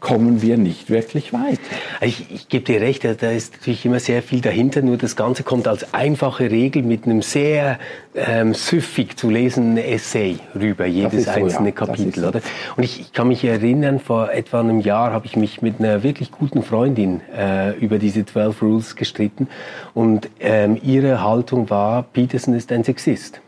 [0.00, 1.58] kommen wir nicht wirklich weit.
[2.00, 5.42] Ich, ich gebe dir recht, da ist natürlich immer sehr viel dahinter, nur das Ganze
[5.42, 7.78] kommt als einfache Regel mit einem sehr
[8.14, 11.74] ähm, süffig zu lesenden Essay rüber, jedes so, einzelne ja.
[11.74, 12.20] Kapitel.
[12.20, 12.28] So.
[12.28, 12.40] Oder?
[12.76, 16.02] Und ich, ich, kann mich erinnern, vor etwa einem Jahr habe ich mich mit einer
[16.02, 19.48] wirklich guten Freundin äh, über diese 12 Rules gestritten
[19.94, 23.40] und ähm, ihre Haltung war, Peterson ist ein Sexist.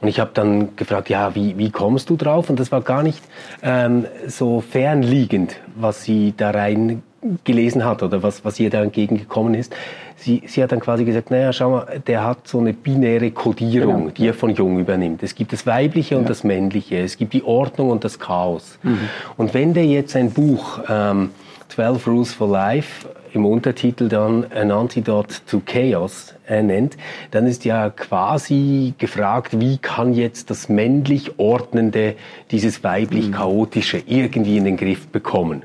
[0.00, 2.50] Und ich habe dann gefragt, ja, wie, wie kommst du drauf?
[2.50, 3.22] Und das war gar nicht
[3.62, 7.02] ähm, so fernliegend, was sie da rein
[7.44, 9.74] gelesen hat oder was, was ihr da entgegengekommen ist.
[10.16, 13.96] Sie, sie hat dann quasi gesagt, naja, schau mal, der hat so eine binäre Kodierung,
[13.96, 14.10] genau.
[14.10, 15.22] die er von Jung übernimmt.
[15.22, 16.20] Es gibt das Weibliche ja.
[16.20, 18.78] und das Männliche, es gibt die Ordnung und das Chaos.
[18.82, 18.98] Mhm.
[19.36, 21.30] Und wenn der jetzt ein Buch ähm,
[21.68, 26.96] 12 Rules for Life im Untertitel dann An Antidote to Chaos äh, nennt,
[27.30, 32.14] dann ist ja quasi gefragt, wie kann jetzt das männlich Ordnende
[32.50, 33.32] dieses weiblich mhm.
[33.32, 35.62] Chaotische irgendwie in den Griff bekommen.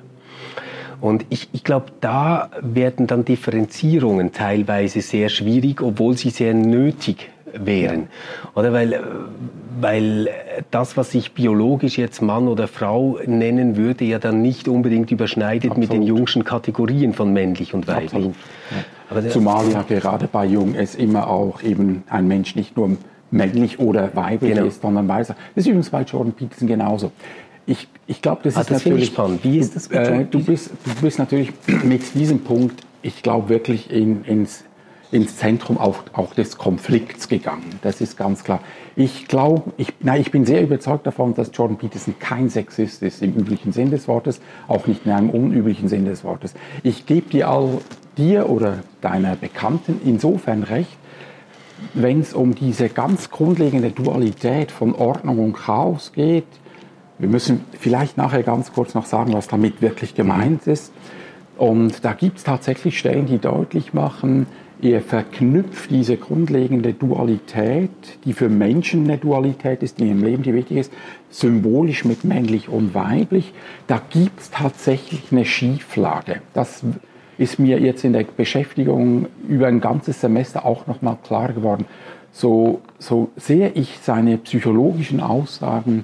[1.02, 7.30] Und ich, ich glaube, da werden dann Differenzierungen teilweise sehr schwierig, obwohl sie sehr nötig
[7.58, 8.08] wären.
[8.56, 9.02] Oder weil,
[9.80, 10.30] weil
[10.72, 15.72] das, was ich biologisch jetzt Mann oder Frau nennen würde, ja dann nicht unbedingt überschneidet
[15.72, 15.78] Absolut.
[15.90, 18.30] mit den jungschen Kategorien von männlich und weiblich.
[19.12, 19.30] Ja.
[19.30, 22.98] Zumal ja gerade bei Jung es immer auch eben ein Mensch nicht nur
[23.32, 24.66] männlich oder weiblich Genau.
[24.68, 25.28] ist, sondern beides.
[25.28, 27.12] Das ist übrigens bei Jordan Peterson genauso.
[27.68, 29.44] Ich, ich glaube, das Ah, ist das natürlich ich spannend.
[29.44, 31.52] Wie ist das äh, du, bist, du bist natürlich
[31.84, 34.64] mit diesem Punkt, ich glaube, wirklich in, ins,
[35.12, 37.80] ins Zentrum auch, auch des Konflikts gegangen.
[37.82, 38.60] Das ist ganz klar.
[38.96, 43.36] Ich glaube, ich, ich bin sehr überzeugt davon, dass Jordan Peterson kein Sexist ist im
[43.36, 46.54] üblichen Sinn des Wortes, auch nicht in einem unüblichen Sinn des Wortes.
[46.84, 47.80] Ich gebe dir all
[48.18, 50.98] dir oder deiner Bekannten insofern recht,
[51.94, 56.46] wenn es um diese ganz grundlegende Dualität von Ordnung und Chaos geht,
[57.18, 60.92] wir müssen vielleicht nachher ganz kurz noch sagen, was damit wirklich gemeint ist.
[61.58, 64.48] Und da gibt es tatsächlich Stellen, die deutlich machen,
[64.82, 67.90] ihr verknüpft diese grundlegende Dualität,
[68.26, 70.94] die für Menschen eine Dualität ist, in ihrem Leben die wichtig ist,
[71.30, 73.54] symbolisch mit männlich und weiblich.
[73.88, 76.42] Da gibt es tatsächlich eine Schieflage.
[76.54, 76.84] Das
[77.38, 81.86] ist mir jetzt in der Beschäftigung über ein ganzes Semester auch nochmal klar geworden.
[82.32, 86.04] So, so sehr ich seine psychologischen Aussagen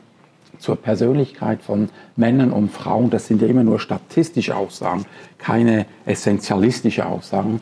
[0.59, 5.05] zur Persönlichkeit von Männern und Frauen, das sind ja immer nur statistische Aussagen,
[5.37, 7.61] keine essentialistische Aussagen,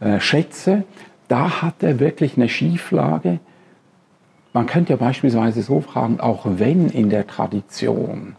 [0.00, 0.84] äh, schätze,
[1.28, 3.38] da hat er wirklich eine Schieflage.
[4.52, 8.34] Man könnte ja beispielsweise so fragen, auch wenn in der Tradition,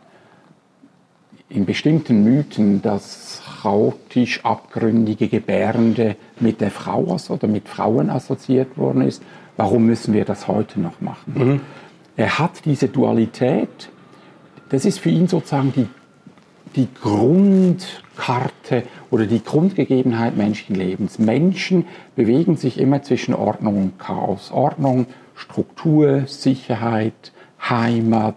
[1.48, 9.02] in bestimmten Mythen, das chaotisch abgründige Gebärende mit der Frau oder mit Frauen assoziiert worden
[9.04, 9.22] ist,
[9.58, 11.62] warum müssen wir das heute noch machen?
[12.16, 13.90] Er hat diese Dualität,
[14.70, 15.88] das ist für ihn sozusagen die,
[16.76, 21.20] die Grundkarte oder die Grundgegebenheit menschlichen Lebens.
[21.20, 24.52] Menschen bewegen sich immer zwischen Ordnung und Chaos.
[24.52, 27.32] Ordnung, Struktur, Sicherheit,
[27.70, 28.36] Heimat,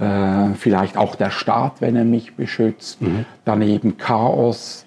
[0.00, 2.98] äh, vielleicht auch der Staat, wenn er mich beschützt.
[3.44, 4.86] Daneben Chaos,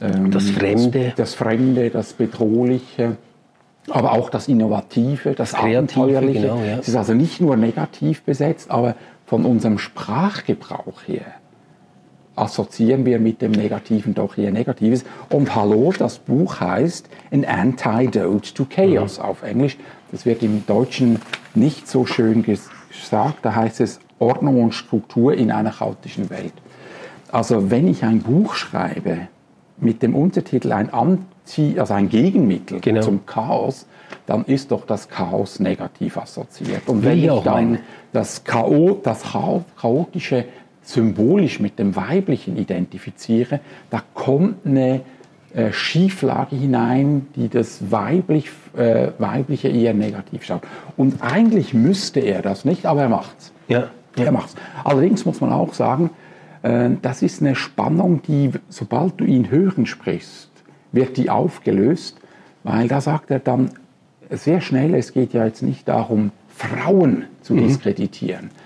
[0.00, 1.06] ähm, Das Fremde.
[1.08, 3.16] das, das Fremde, das Bedrohliche
[3.88, 6.40] aber auch das Innovative, das, Das Kreative, Abenteuerliche.
[6.40, 6.78] genau, ja.
[6.78, 11.26] Es ist also nicht nur negativ besetzt, aber von unserem Sprachgebrauch her
[12.36, 15.04] assoziieren wir mit dem Negativen doch eher Negatives.
[15.30, 19.76] Und hallo, das Buch heißt An Antidote to Chaos auf Englisch.
[20.12, 21.18] Das wird im Deutschen
[21.54, 23.38] nicht so schön gesagt.
[23.42, 26.52] Da heißt es Ordnung und Struktur in einer chaotischen Welt.
[27.32, 29.28] Also wenn ich ein Buch schreibe
[29.78, 33.02] mit dem Untertitel ein Anti, also ein Gegenmittel Genau.
[33.02, 33.86] zum Chaos,
[34.26, 36.88] dann ist doch das Chaos negativ assoziiert.
[36.88, 37.80] Und wenn ich dann
[38.12, 40.44] das, Chao, das Chao- Chaotische
[40.86, 45.02] symbolisch mit dem Weiblichen identifiziere, da kommt eine
[45.52, 50.62] äh, Schieflage hinein, die das weiblich, äh, Weibliche eher negativ schaut.
[50.96, 53.52] Und eigentlich müsste er das nicht, aber er macht's.
[53.68, 53.88] Ja.
[54.16, 54.54] Er macht's.
[54.84, 56.10] Allerdings muss man auch sagen,
[56.62, 60.50] äh, das ist eine Spannung, die, sobald du ihn hören sprichst,
[60.92, 62.18] wird die aufgelöst,
[62.62, 63.70] weil da sagt er dann
[64.30, 68.46] sehr schnell, es geht ja jetzt nicht darum, Frauen zu diskreditieren.
[68.46, 68.65] Äh,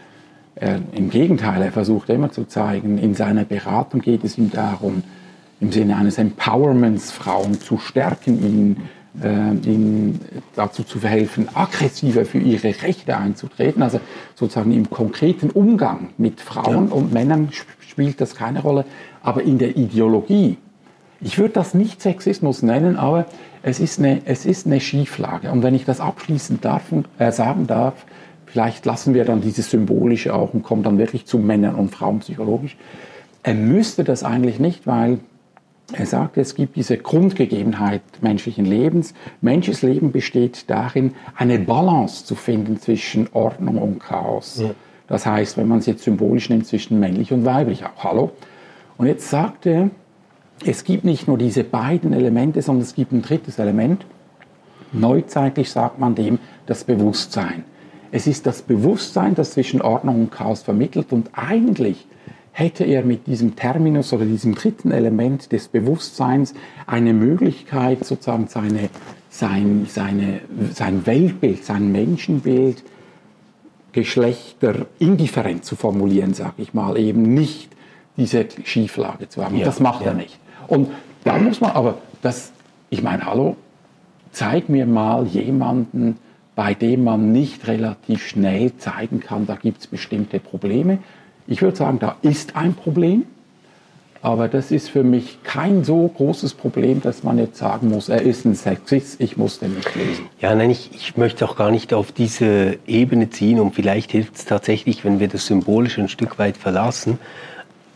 [0.92, 5.02] Im Gegenteil, er versucht immer zu zeigen, in seiner Beratung geht es ihm darum,
[5.58, 8.76] im Sinne eines Empowerments Frauen zu stärken, ihnen,
[9.22, 10.20] äh, ihnen
[10.56, 13.82] dazu zu verhelfen, aggressiver für ihre Rechte einzutreten.
[13.82, 14.00] Also
[14.34, 18.84] sozusagen im konkreten Umgang mit Frauen und Männern sp- spielt das keine Rolle.
[19.22, 20.58] Aber in der Ideologie,
[21.22, 23.24] ich würde das nicht Sexismus nennen, aber
[23.62, 25.50] es ist eine, es ist eine Schieflage.
[25.52, 26.82] Und wenn ich das abschließend darf,
[27.18, 27.94] äh, sagen darf,
[28.52, 32.20] vielleicht lassen wir dann dieses Symbolische auch und kommen dann wirklich zu Männern und Frauen
[32.20, 32.76] psychologisch.
[33.42, 35.20] Er müsste das eigentlich nicht, weil
[35.92, 39.14] er sagt, es gibt diese Grundgegebenheit menschlichen Lebens.
[39.40, 44.56] Menschliches Leben besteht darin, eine Balance zu finden zwischen Ordnung und Chaos.
[45.08, 48.04] Das heißt, wenn man es jetzt symbolisch nimmt, zwischen männlich und weiblich auch.
[48.04, 48.30] Hallo?
[48.96, 49.90] Und jetzt sagt er,
[50.64, 54.04] es gibt nicht nur diese beiden Elemente, sondern es gibt ein drittes Element.
[54.92, 57.64] Neuzeitlich sagt man dem das Bewusstsein.
[58.12, 62.06] Es ist das Bewusstsein, das zwischen Ordnung und Chaos vermittelt und eigentlich
[62.52, 66.54] hätte er mit diesem Terminus oder diesem dritten Element des Bewusstseins
[66.86, 68.90] eine Möglichkeit, sozusagen seine,
[69.28, 70.40] sein, seine,
[70.72, 72.82] sein Weltbild, sein Menschenbild
[73.92, 77.70] Geschlechter indifferent zu formulieren, sage ich mal, eben nicht
[78.16, 79.56] diese Schieflage zu haben.
[79.56, 80.08] Ja, das macht ja.
[80.08, 80.38] er nicht.
[80.68, 80.90] Und
[81.24, 82.52] da muss man aber, das,
[82.90, 83.56] ich meine, hallo,
[84.32, 86.18] zeig mir mal jemanden,
[86.54, 90.98] bei dem man nicht relativ schnell zeigen kann, da gibt es bestimmte Probleme.
[91.46, 93.24] Ich würde sagen, da ist ein Problem,
[94.22, 98.20] aber das ist für mich kein so großes Problem, dass man jetzt sagen muss, er
[98.20, 100.26] ist ein Sexist, ich muss den nicht lesen.
[100.40, 104.36] Ja, nein, ich, ich möchte auch gar nicht auf diese Ebene ziehen und vielleicht hilft
[104.36, 107.18] es tatsächlich, wenn wir das Symbolische ein Stück weit verlassen.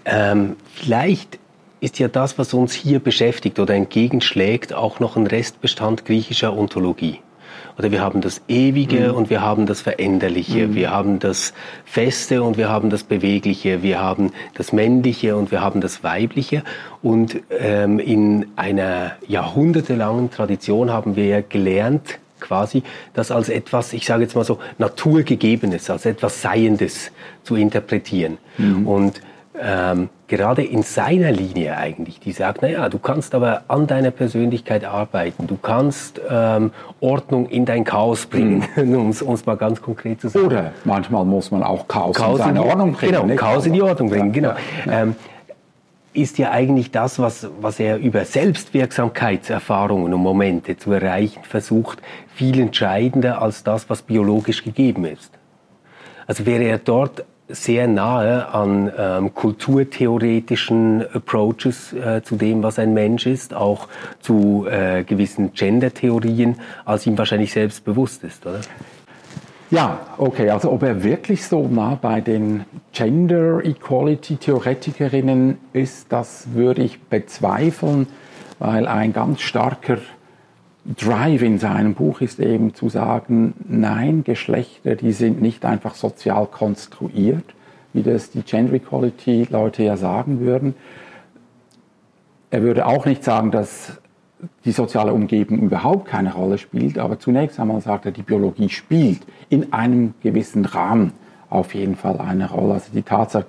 [0.07, 1.39] Ähm, vielleicht
[1.81, 7.21] ist ja das, was uns hier beschäftigt oder entgegenschlägt, auch noch ein Restbestand griechischer Ontologie.
[7.79, 9.15] Oder wir haben das Ewige mhm.
[9.15, 10.75] und wir haben das Veränderliche, mhm.
[10.75, 15.61] wir haben das Feste und wir haben das Bewegliche, wir haben das Männliche und wir
[15.61, 16.63] haben das Weibliche.
[17.03, 22.83] Und ähm, in einer jahrhundertelangen Tradition haben wir ja gelernt, quasi
[23.15, 27.11] das als etwas, ich sage jetzt mal so, naturgegebenes, als etwas Seiendes
[27.43, 28.39] zu interpretieren.
[28.59, 28.87] Mhm.
[28.87, 29.21] Und
[29.61, 34.85] ähm, gerade in seiner Linie eigentlich, die sagt, naja, du kannst aber an deiner Persönlichkeit
[34.85, 38.95] arbeiten, du kannst ähm, Ordnung in dein Chaos bringen, mhm.
[38.97, 40.47] um es mal ganz konkret zu sagen.
[40.47, 43.13] Oder manchmal muss man auch Chaos, Chaos in in die, Ordnung bringen.
[43.13, 44.55] Genau, Chaos in die Ordnung bringen, genau.
[44.87, 45.03] Ja, ja.
[45.03, 45.17] Ähm,
[46.15, 52.01] ist ja eigentlich das, was, was er über Selbstwirksamkeitserfahrungen und Momente zu erreichen versucht,
[52.35, 55.33] viel entscheidender als das, was biologisch gegeben ist.
[56.27, 62.95] Also wäre er dort sehr nahe an ähm, kulturtheoretischen Approaches äh, zu dem, was ein
[62.95, 63.89] Mensch ist, auch
[64.21, 68.61] zu äh, gewissen Gender-Theorien, als ihm wahrscheinlich selbst bewusst ist, oder?
[69.71, 76.53] Ja, okay, also ob er wirklich so nah bei den Gender Equality Theoretikerinnen ist, das
[76.53, 78.07] würde ich bezweifeln,
[78.59, 79.99] weil ein ganz starker
[80.85, 86.47] Drive in seinem Buch ist eben zu sagen, nein, Geschlechter, die sind nicht einfach sozial
[86.47, 87.55] konstruiert,
[87.95, 90.75] wie das die Gender Equality Leute ja sagen würden.
[92.51, 93.99] Er würde auch nicht sagen, dass
[94.67, 99.21] die soziale Umgebung überhaupt keine Rolle spielt, aber zunächst einmal sagt er, die Biologie spielt
[99.49, 101.13] in einem gewissen Rahmen
[101.49, 102.75] auf jeden Fall eine Rolle.
[102.75, 103.47] Also die Tatsache,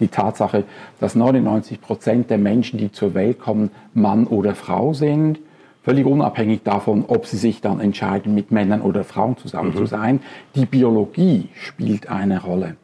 [0.00, 0.64] die Tatsache
[0.98, 5.38] dass 99 Prozent der Menschen, die zur Welt kommen, Mann oder Frau sind,
[5.82, 9.76] völlig unabhängig davon, ob sie sich dann entscheiden, mit Männern oder Frauen zusammen mhm.
[9.76, 10.20] zu sein.
[10.54, 12.76] Die Biologie spielt eine Rolle.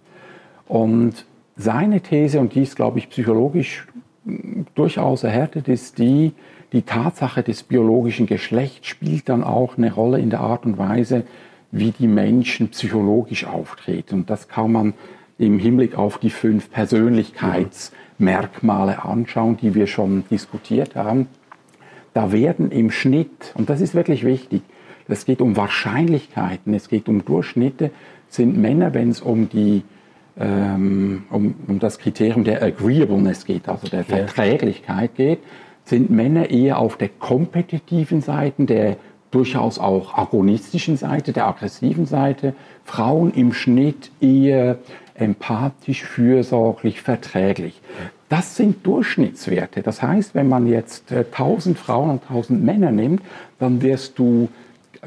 [0.67, 1.25] Und
[1.57, 3.87] seine These, und die ist, glaube ich, psychologisch
[4.25, 6.33] hm, durchaus erhärtet, ist die,
[6.73, 11.23] die Tatsache des biologischen Geschlechts spielt dann auch eine Rolle in der Art und Weise,
[11.71, 14.17] wie die Menschen psychologisch auftreten.
[14.17, 14.95] Und das kann man
[15.39, 21.29] im Hinblick auf die fünf Persönlichkeitsmerkmale anschauen, die wir schon diskutiert haben
[22.19, 24.63] da werden im Schnitt, und das ist wirklich wichtig,
[25.07, 27.93] es geht um Wahrscheinlichkeiten, es geht um Durchschnitte,
[28.29, 29.85] sind Männer, wenn es um die
[30.37, 35.39] ähm, um, um das Kriterium der Agreeableness geht, also der Verträglichkeit geht,
[35.85, 38.97] sind Männer eher auf der kompetitiven Seite, der
[39.31, 44.79] durchaus auch agonistischen Seite, der aggressiven Seite, Frauen im Schnitt eher
[45.15, 47.81] empathisch, fürsorglich, verträglich.
[48.29, 49.83] Das sind Durchschnittswerte.
[49.83, 53.23] Das heißt, wenn man jetzt 1000 äh, Frauen und 1000 Männer nimmt,
[53.59, 54.49] dann wirst du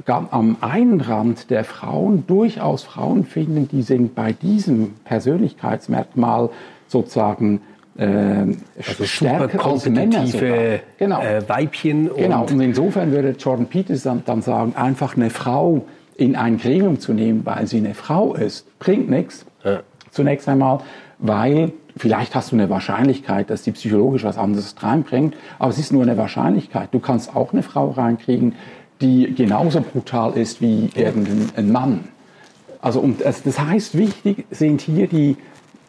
[0.06, 6.50] am einen Rand der Frauen durchaus Frauen finden, die sind bei diesem Persönlichkeitsmerkmal
[6.88, 7.62] sozusagen
[7.98, 8.06] äh,
[8.88, 10.80] also stärker als Männer sogar.
[10.98, 11.22] Genau.
[11.22, 12.10] Äh, Weibchen.
[12.10, 12.46] Und genau.
[12.46, 17.46] Und insofern würde Jordan Peterson dann sagen, einfach eine Frau in ein Gremium zu nehmen,
[17.46, 19.46] weil sie eine Frau ist, bringt nichts.
[19.64, 19.82] Ja.
[20.12, 20.80] Zunächst einmal,
[21.20, 25.92] weil vielleicht hast du eine Wahrscheinlichkeit, dass die psychologisch was anderes reinbringt, aber es ist
[25.92, 26.90] nur eine Wahrscheinlichkeit.
[26.92, 28.56] Du kannst auch eine Frau reinkriegen,
[29.02, 32.06] die genauso brutal ist wie irgendein Mann.
[32.82, 35.38] Also und das heißt, wichtig sind hier die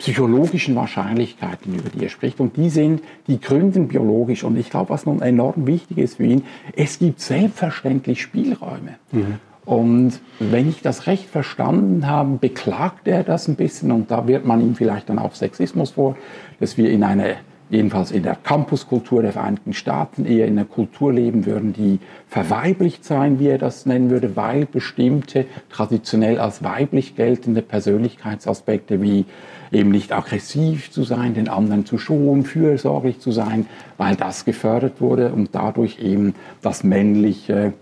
[0.03, 2.41] psychologischen Wahrscheinlichkeiten, über die er spricht.
[2.41, 4.43] Und die sind, die gründen biologisch.
[4.43, 8.97] Und ich glaube, was nun enorm wichtig ist für ihn, es gibt selbstverständlich Spielräume.
[9.13, 9.39] Mhm.
[9.65, 14.45] Und wenn ich das recht verstanden habe, beklagt er das ein bisschen und da wird
[14.45, 16.17] man ihm vielleicht dann auch Sexismus vor,
[16.59, 17.37] dass wir in einer,
[17.71, 23.05] jedenfalls in der Campuskultur der Vereinigten Staaten eher in einer Kultur leben würden, die verweiblicht
[23.05, 29.27] sein, wie er das nennen würde, weil bestimmte traditionell als weiblich geltende Persönlichkeitsaspekte wie
[29.71, 35.01] eben nicht aggressiv zu sein, den anderen zu schonen, fürsorglich zu sein, weil das gefördert
[35.01, 37.75] wurde und dadurch eben das männliche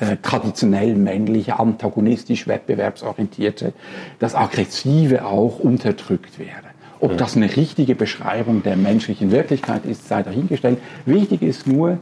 [0.00, 3.72] äh, traditionell männliche, antagonistisch wettbewerbsorientierte,
[4.18, 6.68] das Aggressive auch unterdrückt werde.
[7.00, 10.78] Ob das eine richtige Beschreibung der menschlichen Wirklichkeit ist, sei dahingestellt.
[11.04, 11.98] Wichtig ist nur,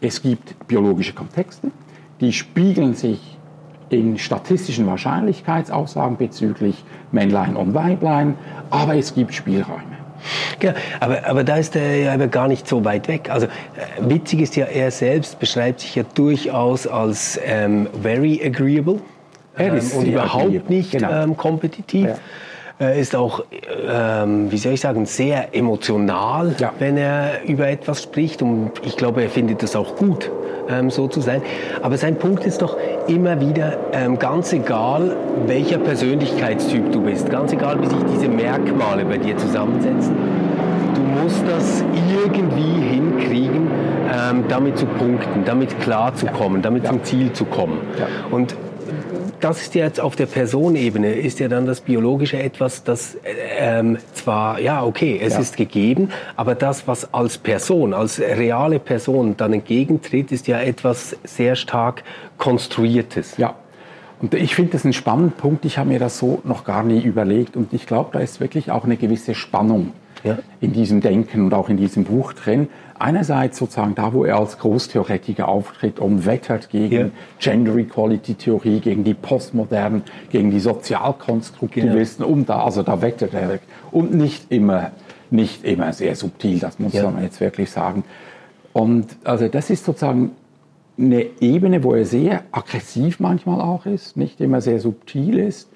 [0.00, 1.72] es gibt biologische Kontexte,
[2.20, 3.36] die spiegeln sich
[3.90, 8.36] in statistischen Wahrscheinlichkeitsaussagen bezüglich Männlein und Weiblein,
[8.70, 9.93] aber es gibt Spielräume.
[10.58, 13.30] Genau, aber, aber da ist er ja gar nicht so weit weg.
[13.30, 13.50] Also äh,
[14.00, 19.00] witzig ist ja, er selbst beschreibt sich ja durchaus als ähm, very agreeable
[19.58, 20.74] ähm, und überhaupt agreeable.
[20.76, 21.24] nicht genau.
[21.24, 22.06] ähm, kompetitiv.
[22.06, 22.16] Ja.
[22.78, 23.44] Er ist auch,
[23.88, 26.72] ähm, wie soll ich sagen, sehr emotional, ja.
[26.80, 28.42] wenn er über etwas spricht.
[28.42, 30.32] Und ich glaube, er findet es auch gut,
[30.68, 31.40] ähm, so zu sein.
[31.82, 35.16] Aber sein Punkt ist doch immer wieder, ähm, ganz egal,
[35.46, 40.16] welcher Persönlichkeitstyp du bist, ganz egal, wie sich diese Merkmale bei dir zusammensetzen,
[40.96, 43.68] du musst das irgendwie hinkriegen,
[44.12, 46.90] ähm, damit zu punkten, damit klarzukommen, damit ja.
[46.90, 47.78] zum Ziel zu kommen.
[47.98, 48.06] Ja.
[48.32, 48.56] Und
[49.40, 53.16] das ist ja jetzt auf der Personenebene, ist ja dann das Biologische etwas, das
[53.58, 55.40] ähm, zwar, ja, okay, es ja.
[55.40, 61.16] ist gegeben, aber das, was als Person, als reale Person dann entgegentritt, ist ja etwas
[61.24, 62.02] sehr stark
[62.38, 63.36] Konstruiertes.
[63.36, 63.54] Ja.
[64.20, 65.64] Und ich finde das einen spannenden Punkt.
[65.64, 67.56] Ich habe mir das so noch gar nie überlegt.
[67.56, 70.38] Und ich glaube, da ist wirklich auch eine gewisse Spannung ja.
[70.60, 72.68] in diesem Denken und auch in diesem Buch drin.
[73.04, 77.10] Einerseits sozusagen da, wo er als Großtheoretiker auftritt und wettert gegen ja.
[77.38, 82.34] Gender Equality Theorie, gegen die Postmodernen, gegen die Sozialkonstruktivisten, genau.
[82.34, 83.58] um da, also da wettert er.
[83.90, 84.92] Und nicht immer,
[85.30, 87.10] nicht immer sehr subtil, das muss ja.
[87.10, 88.04] man jetzt wirklich sagen.
[88.72, 90.30] Und also das ist sozusagen
[90.96, 95.68] eine Ebene, wo er sehr aggressiv manchmal auch ist, nicht immer sehr subtil ist.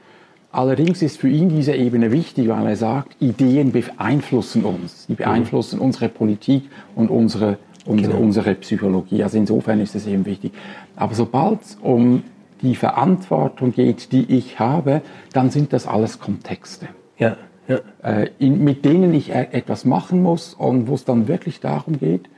[0.50, 5.06] Allerdings ist für ihn diese Ebene wichtig, weil er sagt, Ideen beeinflussen uns.
[5.06, 5.86] Sie beeinflussen mhm.
[5.86, 8.24] unsere Politik und unsere, unsere, genau.
[8.24, 9.22] unsere Psychologie.
[9.22, 10.52] Also insofern ist es eben wichtig.
[10.96, 12.22] Aber sobald es um
[12.62, 16.88] die Verantwortung geht, die ich habe, dann sind das alles Kontexte.
[17.18, 17.36] Ja,
[17.68, 17.80] ja.
[18.02, 21.98] Äh, in, mit denen ich e-, etwas machen muss und wo es dann wirklich darum
[21.98, 22.28] geht,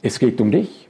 [0.00, 0.88] es geht um dich,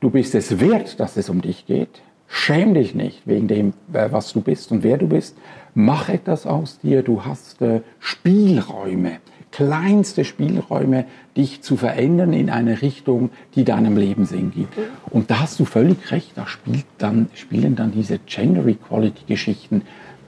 [0.00, 2.00] Du bist es wert, dass es um dich geht.
[2.26, 5.36] Schäm dich nicht wegen dem, äh, was du bist und wer du bist.
[5.74, 7.02] Mach etwas aus dir.
[7.02, 9.18] Du hast äh, Spielräume,
[9.52, 11.06] kleinste Spielräume,
[11.36, 14.74] dich zu verändern in eine Richtung, die deinem Leben Sinn gibt.
[15.10, 16.32] Und da hast du völlig recht.
[16.34, 19.82] Da spielt dann, spielen dann diese Gender Equality Geschichten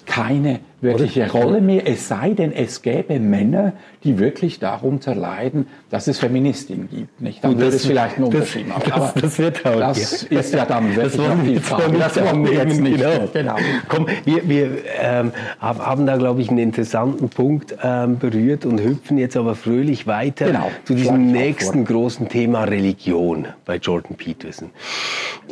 [0.06, 3.72] keine wirkliche Rolle mehr, es sei denn, es gäbe Männer,
[4.04, 7.20] die wirklich darunter leiden, dass es Feministinnen gibt.
[7.20, 7.44] Nicht?
[7.44, 8.90] Dann würde es vielleicht einen Unterschied machen.
[8.92, 10.40] Aber das, wird auch, das ja.
[10.40, 11.98] ist ja dann wirklich das noch die Frage.
[11.98, 12.96] Das wollen wir jetzt nicht.
[12.96, 13.28] Genau.
[13.32, 13.56] genau.
[13.88, 14.70] Komm, wir, wir
[15.00, 20.06] ähm, haben da, glaube ich, einen interessanten Punkt ähm, berührt und hüpfen jetzt aber fröhlich
[20.06, 20.70] weiter genau.
[20.84, 24.70] zu diesem nächsten großen Thema Religion bei Jordan Peterson.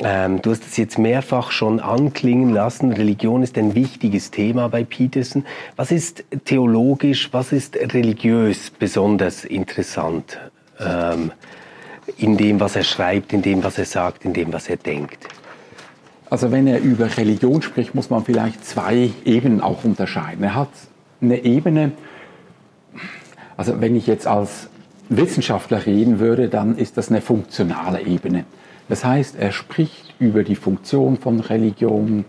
[0.03, 2.93] Ähm, du hast es jetzt mehrfach schon anklingen lassen.
[2.93, 5.20] Religion ist ein wichtiges Thema bei Peterson.
[5.21, 5.45] Peterson.
[5.77, 10.39] Was ist theologisch, was ist religiös besonders interessant
[10.79, 11.33] ähm,
[12.17, 15.27] in dem, was er schreibt, in dem, was er sagt, in dem, was er denkt?
[16.31, 20.45] Also wenn er über Religion spricht, muss man vielleicht zwei Ebenen auch unterscheiden.
[20.45, 20.71] Er hat
[21.21, 21.93] eine Ebene,
[23.57, 24.69] also wenn ich jetzt als
[25.09, 28.45] Wissenschaftler reden würde, dann ist das eine funktionale Ebene.
[28.89, 32.25] Das heißt, er spricht über die Funktion von Religion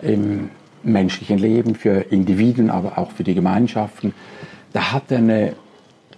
[0.00, 0.50] im
[0.84, 4.14] menschlichen Leben, für Individuen, aber auch für die Gemeinschaften.
[4.72, 5.52] Da hat er eine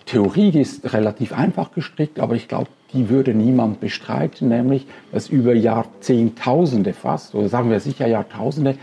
[0.06, 5.28] Theorie, die ist relativ einfach gestrickt, aber ich glaube, die würde niemand bestreiten, nämlich, dass
[5.28, 8.76] über Jahrzehntausende fast, oder sagen wir sicher Jahrtausende,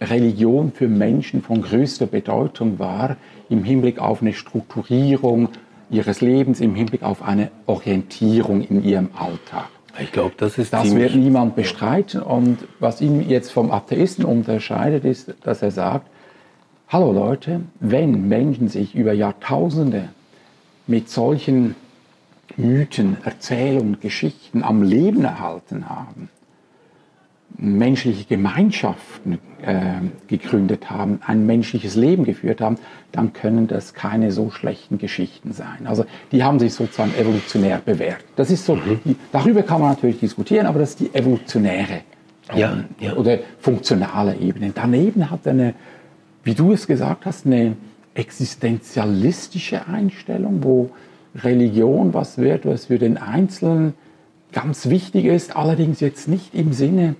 [0.00, 3.16] Religion für Menschen von größter Bedeutung war
[3.50, 5.50] im Hinblick auf eine Strukturierung
[5.90, 9.68] ihres Lebens, im Hinblick auf eine Orientierung in ihrem Alltag.
[9.98, 12.22] Ich glaube, das ist Das wird niemand bestreiten.
[12.22, 16.08] Und was ihn jetzt vom Atheisten unterscheidet, ist, dass er sagt,
[16.88, 20.08] hallo Leute, wenn Menschen sich über Jahrtausende
[20.86, 21.74] mit solchen
[22.56, 26.28] Mythen, Erzählungen, Geschichten am Leben erhalten haben,
[27.58, 29.82] menschliche Gemeinschaften äh,
[30.26, 32.76] gegründet haben, ein menschliches Leben geführt haben,
[33.12, 35.86] dann können das keine so schlechten Geschichten sein.
[35.86, 38.24] Also die haben sich sozusagen evolutionär bewährt.
[38.36, 39.00] Das ist so, mhm.
[39.04, 42.00] die, darüber kann man natürlich diskutieren, aber das ist die evolutionäre
[42.50, 43.14] ähm, ja, ja.
[43.14, 44.72] oder funktionale Ebene.
[44.74, 45.74] Daneben hat er eine,
[46.44, 47.76] wie du es gesagt hast, eine
[48.14, 50.90] existenzialistische Einstellung, wo
[51.34, 53.94] Religion was wird, was für den Einzelnen
[54.52, 57.14] ganz wichtig ist, allerdings jetzt nicht im Sinne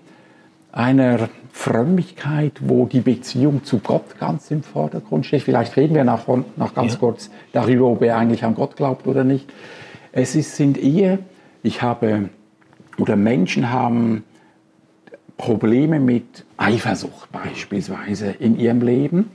[0.76, 5.42] einer Frömmigkeit, wo die Beziehung zu Gott ganz im Vordergrund steht.
[5.42, 6.98] Vielleicht reden wir noch, noch ganz ja.
[6.98, 9.50] kurz darüber, ob er eigentlich an Gott glaubt oder nicht.
[10.12, 11.18] Es ist, sind eher,
[11.62, 12.28] ich habe,
[12.98, 14.24] oder Menschen haben
[15.38, 19.30] Probleme mit Eifersucht beispielsweise in ihrem Leben.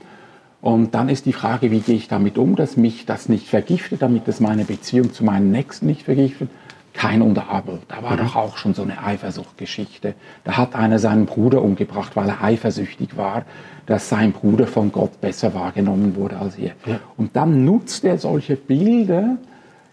[0.60, 4.00] Und dann ist die Frage, wie gehe ich damit um, dass mich das nicht vergiftet,
[4.00, 6.50] damit es meine Beziehung zu meinen Nächsten nicht vergiftet.
[6.92, 7.78] Kein und Abel.
[7.88, 8.18] Da war mhm.
[8.18, 10.14] doch auch schon so eine Eifersuchtgeschichte.
[10.44, 13.44] Da hat einer seinen Bruder umgebracht, weil er eifersüchtig war,
[13.86, 16.72] dass sein Bruder von Gott besser wahrgenommen wurde als er.
[16.86, 17.00] Ja.
[17.16, 19.38] Und dann nutzt er solche Bilder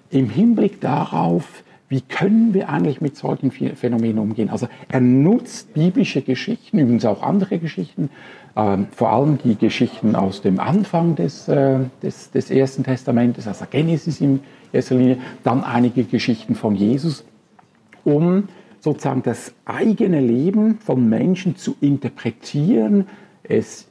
[0.09, 4.49] im Hinblick darauf, wie können wir eigentlich mit solchen Phänomenen umgehen.
[4.49, 8.11] Also er nutzt biblische Geschichten, übrigens auch andere Geschichten,
[8.55, 13.65] ähm, vor allem die Geschichten aus dem Anfang des, äh, des, des Ersten Testamentes, also
[13.69, 14.41] Genesis im
[14.71, 17.23] erster Linie, dann einige Geschichten von Jesus,
[18.03, 18.47] um
[18.79, 23.07] sozusagen das eigene Leben von Menschen zu interpretieren,
[23.43, 23.87] es,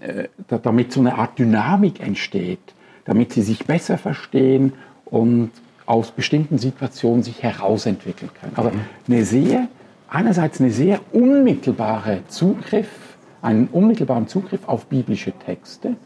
[0.00, 2.74] äh, damit so eine Art Dynamik entsteht,
[3.04, 4.72] damit sie sich besser verstehen
[5.04, 5.50] und
[5.86, 8.52] aus bestimmten Situationen sich herausentwickeln können.
[8.54, 8.70] Also
[9.08, 9.68] eine sehr,
[10.08, 13.09] einerseits eine sehr unmittelbare Zugriff
[13.42, 15.96] einen unmittelbaren Zugriff auf biblische Texte.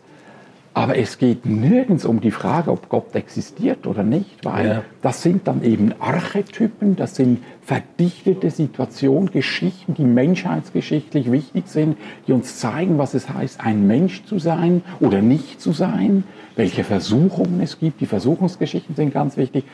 [0.77, 4.83] Aber es geht nirgends um die Frage, ob Gott existiert oder nicht, weil ja.
[5.03, 12.33] das sind dann eben Archetypen, das sind verdichtete Situationen, Geschichten, die menschheitsgeschichtlich wichtig sind, die
[12.33, 16.25] uns zeigen, was es heißt, ein Mensch zu sein oder nicht zu sein,
[16.57, 18.01] welche Versuchungen es gibt.
[18.01, 19.65] Die Versuchungsgeschichten sind ganz wichtig.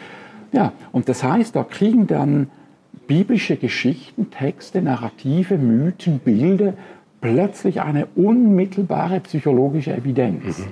[0.52, 2.50] Ja, und das heißt, da kriegen dann
[3.06, 6.74] biblische Geschichten, Texte, Narrative, Mythen, Bilder
[7.20, 10.58] plötzlich eine unmittelbare psychologische Evidenz.
[10.58, 10.64] Mhm.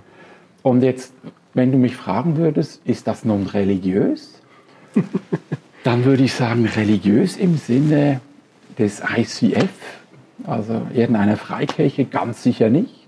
[0.63, 1.13] Und jetzt,
[1.55, 4.41] wenn du mich fragen würdest, ist das nun religiös?
[5.85, 8.21] Dann würde ich sagen, religiös im Sinne
[8.79, 9.69] des ICF,
[10.45, 13.07] also irgendeiner Freikirche, ganz sicher nicht.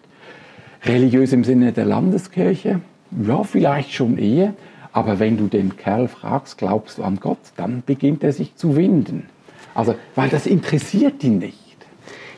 [0.85, 2.81] Religiös im Sinne der Landeskirche,
[3.27, 4.55] ja, vielleicht schon eher.
[4.93, 8.77] Aber wenn du den Kerl fragst, glaubst du an Gott, dann beginnt er sich zu
[8.77, 9.27] winden.
[9.75, 11.60] Also, weil das interessiert ihn nicht.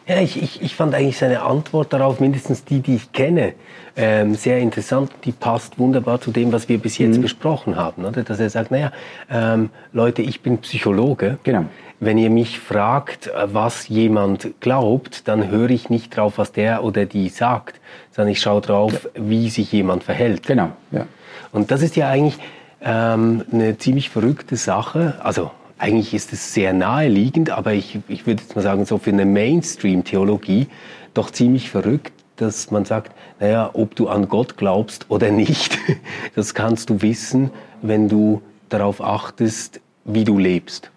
[0.06, 3.54] Ja, ich, ich, ich fand eigentlich seine Antwort darauf, mindestens die, die ich kenne,
[3.96, 5.12] ähm, sehr interessant.
[5.24, 7.22] Die passt wunderbar zu dem, was wir bis jetzt mhm.
[7.22, 8.04] besprochen haben.
[8.04, 8.24] Oder?
[8.24, 8.90] Dass er sagt, naja,
[9.30, 11.38] ähm, Leute, ich bin Psychologe.
[11.44, 11.66] Genau.
[12.00, 16.82] Wenn ihr mich fragt, äh, was jemand glaubt, dann höre ich nicht drauf, was der
[16.82, 17.80] oder die sagt,
[18.10, 19.22] sondern ich schaue drauf, ja.
[19.22, 20.46] wie sich jemand verhält.
[20.46, 21.06] Genau, ja.
[21.52, 22.38] Und das ist ja eigentlich
[22.80, 25.14] ähm, eine ziemlich verrückte Sache.
[25.22, 25.52] Also
[25.82, 29.26] eigentlich ist es sehr naheliegend, aber ich, ich würde jetzt mal sagen, so für eine
[29.26, 30.68] Mainstream-Theologie
[31.12, 33.10] doch ziemlich verrückt, dass man sagt,
[33.40, 35.76] naja, ob du an Gott glaubst oder nicht,
[36.36, 37.50] das kannst du wissen,
[37.82, 40.92] wenn du darauf achtest, wie du lebst.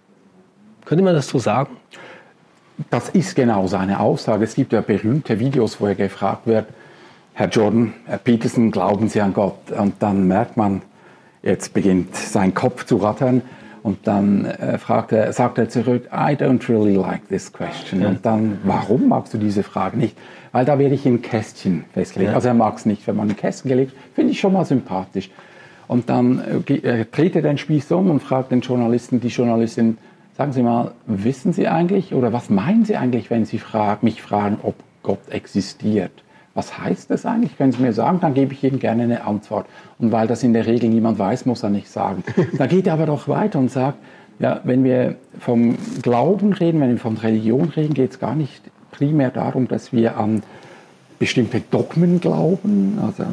[0.85, 1.77] Könnte man das so sagen?
[2.91, 4.43] Das ist genau seine Aussage.
[4.43, 6.67] Es gibt ja berühmte Videos, wo er gefragt wird,
[7.33, 9.71] Herr Jordan, Herr Peterson, glauben Sie an Gott?
[9.71, 10.83] Und dann merkt man,
[11.41, 13.41] jetzt beginnt sein Kopf zu rattern.
[13.85, 18.01] Und dann äh, fragt er, sagt er zurück, I don't really like this question.
[18.01, 18.07] Ja.
[18.07, 20.17] Und dann, warum magst du diese Frage nicht?
[20.51, 22.31] Weil da werde ich in Kästchen festgelegt.
[22.31, 22.35] Ja.
[22.35, 25.29] Also er mag es nicht, wenn man in Kästchen gelegt, finde ich schon mal sympathisch.
[25.87, 29.99] Und dann äh, äh, dreht er den Spieß um und fragt den Journalisten, die Journalistin,
[30.35, 34.19] sagen Sie mal, wissen Sie eigentlich oder was meinen Sie eigentlich, wenn Sie frag, mich
[34.19, 34.73] fragen, ob
[35.03, 36.23] Gott existiert?
[36.55, 37.57] Was heißt das eigentlich?
[37.57, 39.67] Können Sie mir sagen, dann gebe ich Ihnen gerne eine Antwort.
[39.99, 42.23] Und weil das in der Regel niemand weiß, muss er nicht sagen.
[42.57, 43.97] Da geht er aber doch weiter und sagt,
[44.39, 48.61] ja, wenn wir vom Glauben reden, wenn wir von Religion reden, geht es gar nicht
[48.91, 50.43] primär darum, dass wir an
[51.19, 52.99] bestimmte Dogmen glauben.
[53.05, 53.25] Also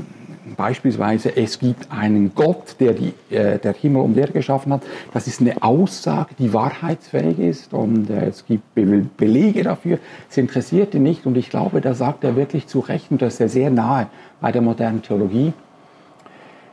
[0.57, 4.83] beispielsweise, es gibt einen Gott, der die, äh, der Himmel und Erde geschaffen hat.
[5.13, 9.99] Das ist eine Aussage, die wahrheitsfähig ist und äh, es gibt Be Belege dafür.
[10.31, 13.35] Es interessiert ihn nicht und ich glaube, da sagt er wirklich zu Recht und das
[13.35, 14.09] ist er sehr nahe
[14.41, 15.53] bei der modernen Theologie.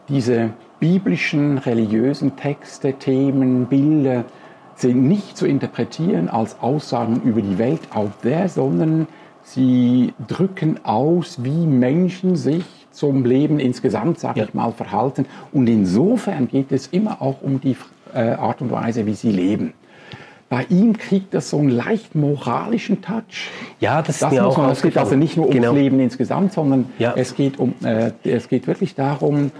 [0.07, 4.25] Diese biblischen, religiösen Texte, Themen, Bilder
[4.75, 9.07] sind nicht zu interpretieren als Aussagen über die Welt out there, sondern
[9.43, 14.45] sie drücken aus, wie Menschen sich zum Leben insgesamt, sage ja.
[14.45, 15.25] ich mal, verhalten.
[15.51, 17.75] Und insofern geht es immer auch um die
[18.13, 19.73] äh, Art und Weise, wie sie leben.
[20.49, 23.51] Bei ihm kriegt das so einen leicht moralischen Touch.
[23.79, 25.73] Ja, das, das ist mir auch man, Es geht also nicht nur ums genau.
[25.73, 27.13] Leben insgesamt, sondern ja.
[27.15, 29.51] es, geht um, äh, es geht wirklich darum,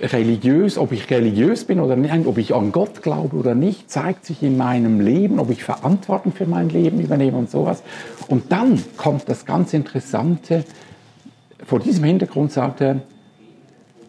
[0.00, 4.24] religiös, ob ich religiös bin oder nicht, ob ich an Gott glaube oder nicht, zeigt
[4.26, 7.82] sich in meinem Leben, ob ich Verantwortung für mein Leben übernehme und sowas.
[8.28, 10.64] Und dann kommt das ganz Interessante,
[11.66, 13.00] vor diesem Hintergrund sagt er,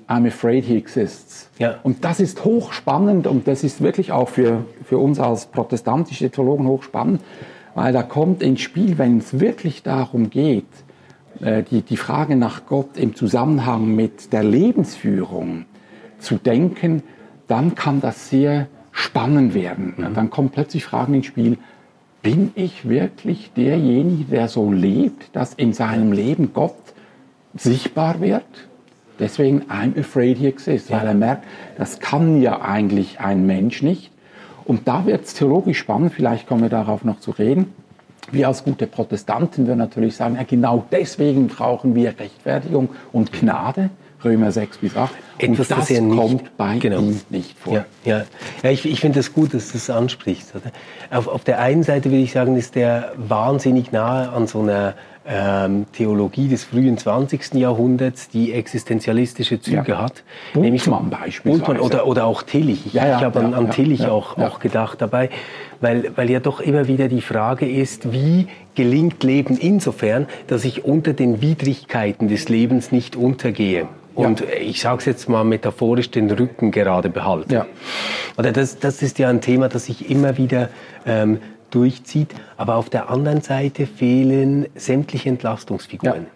[0.08, 1.50] I'm afraid he exists.
[1.58, 1.80] Ja.
[1.84, 6.68] Und das ist hochspannend und das ist wirklich auch für, für uns als protestantische Theologen
[6.68, 7.22] hochspannend,
[7.74, 10.68] weil da kommt ins Spiel, wenn es wirklich darum geht,
[11.42, 15.66] äh, die, die Frage nach Gott im Zusammenhang mit der Lebensführung
[16.20, 17.02] zu denken,
[17.48, 19.96] dann kann das sehr spannend werden.
[19.98, 20.14] Mhm.
[20.14, 21.58] Dann kommen plötzlich Fragen ins Spiel,
[22.22, 26.74] bin ich wirklich derjenige, der so lebt, dass in seinem Leben Gott
[27.56, 28.44] sichtbar wird?
[29.20, 31.46] Deswegen I'm afraid he exists, weil er merkt,
[31.78, 34.12] das kann ja eigentlich ein Mensch nicht.
[34.66, 37.74] Und da wird es theologisch spannend, vielleicht kommen wir darauf noch zu reden.
[38.32, 43.92] Wir als gute Protestanten würden natürlich sagen, ja, genau deswegen brauchen wir Rechtfertigung und Gnade.
[44.24, 45.14] Römer 6 bis 8.
[45.38, 47.00] Etwas, und das, das nicht, kommt bei genau.
[47.00, 47.74] ihm nicht vor.
[47.74, 48.24] Ja, ja.
[48.64, 50.54] ja ich, ich finde es das gut, dass du das ansprichst.
[51.12, 54.96] Auf, auf der einen Seite würde ich sagen, ist der wahnsinnig nahe an so einer
[55.28, 57.56] ähm, Theologie des frühen 20.
[57.56, 60.02] Jahrhunderts, die existenzialistische Züge ja.
[60.02, 60.24] hat.
[60.54, 61.66] Bultmann beispielsweise.
[61.66, 62.86] Bultmann oder, oder auch Tillich.
[62.86, 65.30] Ich, ja, ja, ich habe an, an Tillich auch, auch gedacht dabei,
[65.82, 70.86] weil, weil ja doch immer wieder die Frage ist, wie gelingt Leben insofern, dass ich
[70.86, 73.88] unter den Widrigkeiten des Lebens nicht untergehe.
[74.16, 74.48] Und ja.
[74.62, 77.54] ich sage es jetzt mal metaphorisch, den Rücken gerade behalte.
[77.54, 77.66] Ja.
[78.38, 80.70] Oder das, das ist ja ein Thema, das sich immer wieder
[81.06, 81.40] ähm,
[81.76, 86.24] durchzieht, aber auf der anderen Seite fehlen sämtliche Entlastungsfiguren.
[86.24, 86.30] Ja.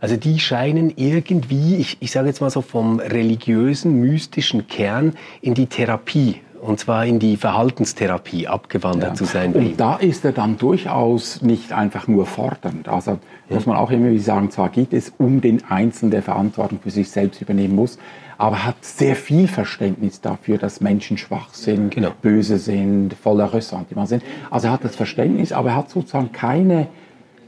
[0.00, 5.54] Also die scheinen irgendwie, ich, ich sage jetzt mal so vom religiösen, mystischen Kern in
[5.54, 9.14] die Therapie und zwar in die Verhaltenstherapie abgewandert ja.
[9.14, 9.52] zu sein.
[9.54, 12.88] Und da ist er dann durchaus nicht einfach nur fordernd.
[12.88, 13.18] Also ja.
[13.50, 16.90] muss man auch immer wieder sagen, zwar geht es um den Einzelnen, der Verantwortung für
[16.90, 17.98] sich selbst übernehmen muss,
[18.38, 22.12] aber hat sehr viel Verständnis dafür, dass Menschen schwach sind, genau.
[22.22, 24.22] böse sind, voller Ressentiment sind.
[24.50, 26.86] Also er hat das Verständnis, aber er hat sozusagen keine,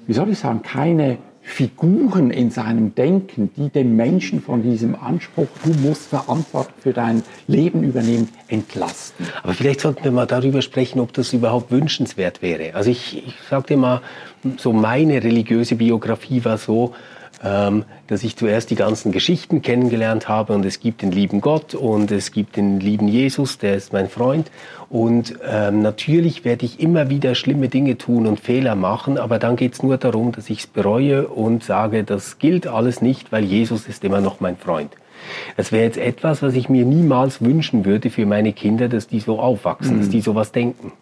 [0.07, 5.47] wie soll ich sagen, keine Figuren in seinem Denken, die den Menschen von diesem Anspruch,
[5.65, 9.27] du musst Verantwortung für dein Leben übernehmen, entlasten.
[9.43, 12.75] Aber vielleicht sollten wir mal darüber sprechen, ob das überhaupt wünschenswert wäre.
[12.75, 14.03] Also ich, ich sage dir mal,
[14.59, 16.95] so meine religiöse Biografie war so,
[17.43, 22.11] dass ich zuerst die ganzen Geschichten kennengelernt habe und es gibt den lieben Gott und
[22.11, 24.51] es gibt den lieben Jesus, der ist mein Freund.
[24.91, 29.57] Und ähm, natürlich werde ich immer wieder schlimme Dinge tun und Fehler machen, aber dann
[29.57, 33.45] geht es nur darum, dass ich es bereue und sage, das gilt alles nicht, weil
[33.45, 34.91] Jesus ist immer noch mein Freund.
[35.57, 39.21] Das wäre jetzt etwas, was ich mir niemals wünschen würde für meine Kinder, dass die
[39.21, 40.01] so aufwachsen, mhm.
[40.01, 40.93] dass die sowas denken.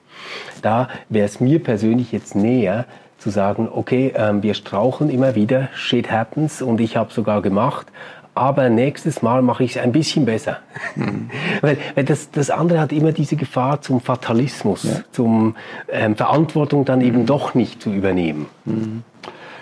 [0.62, 2.86] Da wäre es mir persönlich jetzt näher,
[3.18, 7.88] zu sagen, okay, ähm, wir strauchen immer wieder, shit happens und ich habe sogar gemacht,
[8.34, 10.58] aber nächstes Mal mache ich es ein bisschen besser.
[10.94, 11.30] Mhm.
[11.60, 15.00] weil, weil das, das andere hat immer diese Gefahr zum Fatalismus, ja.
[15.10, 15.56] zum
[15.90, 17.26] ähm, Verantwortung dann eben mhm.
[17.26, 18.46] doch nicht zu übernehmen.
[18.64, 19.02] Mhm.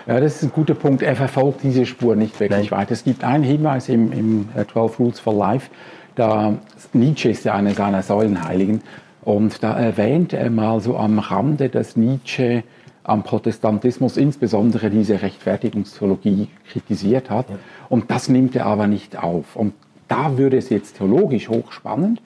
[0.05, 1.01] Ja, das ist ein guter Punkt.
[1.01, 2.79] Er verfolgt diese Spur nicht wirklich Nein.
[2.79, 2.93] weiter.
[2.93, 5.69] Es gibt einen Hinweis im, im 12 Rules for Life,
[6.15, 6.55] da
[6.93, 8.81] Nietzsche ist ja einer seiner Säulenheiligen
[9.21, 12.63] und da erwähnt er mal so am Rande, dass Nietzsche
[13.07, 17.49] am Protestantismus insbesondere diese Rechtfertigungstheologie kritisiert hat.
[17.49, 17.55] Ja.
[17.89, 19.55] Und das nimmt er aber nicht auf.
[19.55, 19.73] Und
[20.09, 22.21] da würde es jetzt theologisch hochspannend.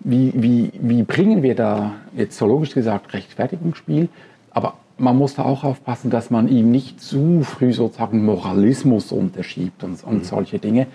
[0.00, 4.10] Wie, wie, wie bringen wir da jetzt theologisch gesagt Rechtfertigungsspiel?
[4.50, 9.84] Aber man muss da auch aufpassen, dass man ihm nicht zu früh sozusagen Moralismus unterschiebt
[9.84, 10.24] und, und mhm.
[10.24, 10.86] solche Dinge.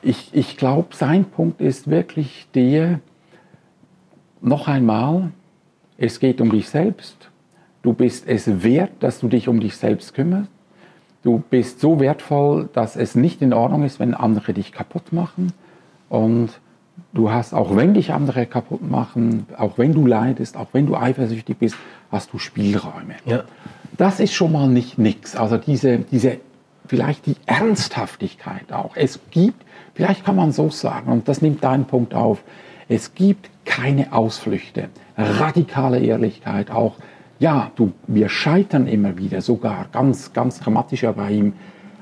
[0.00, 3.00] Ich, ich glaube, sein Punkt ist wirklich der,
[4.40, 5.32] noch einmal,
[5.98, 7.30] es geht um dich selbst,
[7.86, 10.50] Du bist es wert, dass du dich um dich selbst kümmerst.
[11.22, 15.52] Du bist so wertvoll, dass es nicht in Ordnung ist, wenn andere dich kaputt machen.
[16.08, 16.48] Und
[17.12, 20.96] du hast, auch wenn dich andere kaputt machen, auch wenn du leidest, auch wenn du
[20.96, 21.76] eifersüchtig bist,
[22.10, 23.14] hast du Spielräume.
[23.24, 23.44] Ja.
[23.96, 25.36] Das ist schon mal nicht nix.
[25.36, 26.38] Also diese, diese,
[26.88, 28.96] vielleicht die Ernsthaftigkeit auch.
[28.96, 29.64] Es gibt,
[29.94, 32.42] vielleicht kann man so sagen, und das nimmt deinen Punkt auf,
[32.88, 34.88] es gibt keine Ausflüchte.
[35.16, 36.96] Radikale Ehrlichkeit, auch
[37.38, 41.52] ja, du, wir scheitern immer wieder, sogar ganz, ganz dramatischer bei ihm.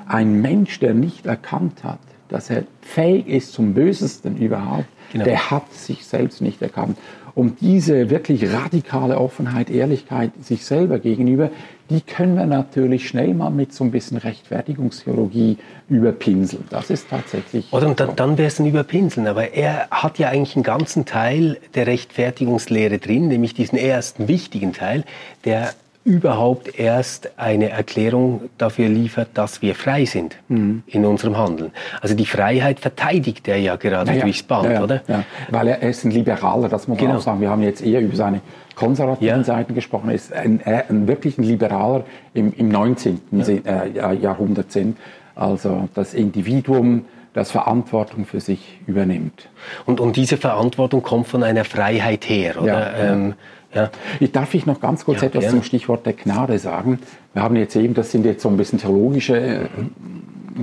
[0.07, 5.25] Ein Mensch, der nicht erkannt hat, dass er fähig ist zum Bösesten überhaupt, genau.
[5.25, 6.99] der hat sich selbst nicht erkannt.
[7.35, 11.51] Und diese wirklich radikale Offenheit, Ehrlichkeit sich selber gegenüber,
[11.91, 15.59] die können wir natürlich schnell mal mit so ein bisschen Rechtfertigungstheologie
[15.89, 16.65] überpinseln.
[16.71, 17.73] Das ist tatsächlich.
[17.73, 19.27] Oder und dann, dann wäre es ein Überpinseln.
[19.27, 24.73] Aber er hat ja eigentlich einen ganzen Teil der Rechtfertigungslehre drin, nämlich diesen ersten wichtigen
[24.73, 25.05] Teil,
[25.45, 25.75] der
[26.05, 30.83] überhaupt erst eine Erklärung dafür liefert, dass wir frei sind mhm.
[30.87, 31.73] in unserem Handeln.
[32.03, 35.03] Also die Freiheit verteidigt er ja gerade ja, durchs Band, ja, oder?
[35.09, 35.25] Ja.
[35.51, 37.19] Weil er ist ein Liberaler, das muss man genau.
[37.19, 37.41] auch sagen.
[37.41, 38.43] Wir haben jetzt eher über seine
[38.75, 40.11] konservativen Seiten gesprochen.
[40.11, 43.21] Er ist ein, ein, wirklich ein Liberaler im, im 19.
[43.65, 44.99] Äh, Jahrhundert sind.
[45.35, 49.49] Also das Individuum, das Verantwortung für sich übernimmt.
[49.87, 52.95] Und, und diese Verantwortung kommt von einer Freiheit her, oder?
[52.95, 53.35] Ähm,
[53.75, 53.91] ja.
[54.21, 55.59] Ich darf ich noch ganz kurz ja, etwas gerne.
[55.59, 57.01] zum Stichwort der Gnade sagen.
[57.33, 59.69] Wir haben jetzt eben, das sind jetzt so ein bisschen theologische äh,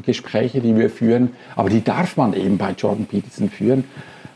[0.01, 3.83] Gespräche, die wir führen, aber die darf man eben bei Jordan Peterson führen.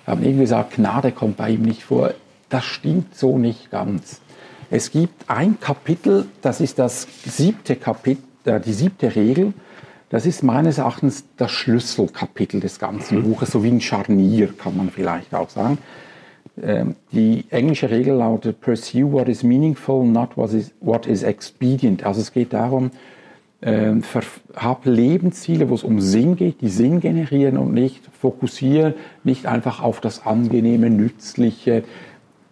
[0.06, 2.14] Wir haben eben gesagt, Gnade kommt bei ihm nicht vor.
[2.50, 4.22] Das stimmt so nicht ganz.
[4.70, 9.54] Es gibt ein Kapitel, das ist das siebte Kapitel, äh, die siebte Regel.
[10.10, 13.24] Das ist meines Erachtens das Schlüsselkapitel des ganzen mhm.
[13.24, 15.78] Buches, so wie ein Scharnier, kann man vielleicht auch sagen.
[16.62, 22.06] Ähm, die englische Regel lautet, pursue what is meaningful, not what is, what is expedient.
[22.06, 22.92] Also es geht darum,
[23.62, 23.94] äh,
[24.56, 28.94] hab Lebensziele, wo es um Sinn geht, die Sinn generieren und nicht fokussieren,
[29.24, 31.84] nicht einfach auf das Angenehme, Nützliche,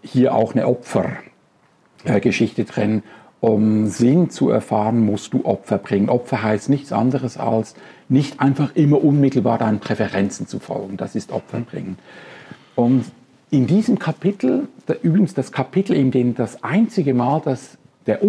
[0.01, 3.03] hier auch eine Opfergeschichte äh, trennen.
[3.39, 6.09] Um Sinn zu erfahren, musst du Opfer bringen.
[6.09, 7.75] Opfer heißt nichts anderes als
[8.09, 10.97] nicht einfach immer unmittelbar deinen Präferenzen zu folgen.
[10.97, 11.97] Das ist Opfer bringen.
[12.75, 13.05] Und
[13.53, 14.67] in diesem Kapitel,
[15.03, 17.77] übrigens das Kapitel, in dem das einzige Mal, dass
[18.07, 18.19] der,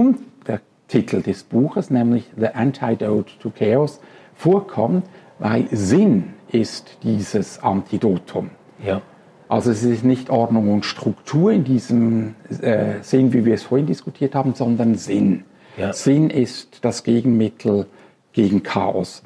[0.46, 4.00] der Titel des Buches, nämlich The Antidote to Chaos,
[4.34, 5.06] vorkommt,
[5.38, 8.50] weil Sinn ist dieses Antidotum.
[8.84, 9.00] Ja.
[9.48, 13.86] Also es ist nicht Ordnung und Struktur in diesem äh, Sinn, wie wir es vorhin
[13.86, 15.44] diskutiert haben, sondern Sinn.
[15.78, 15.94] Ja.
[15.94, 17.86] Sinn ist das Gegenmittel
[18.34, 19.22] gegen Chaos.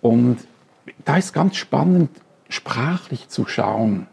[0.00, 0.38] Und
[1.04, 2.10] da ist ganz spannend,
[2.48, 4.06] sprachlich zu schauen.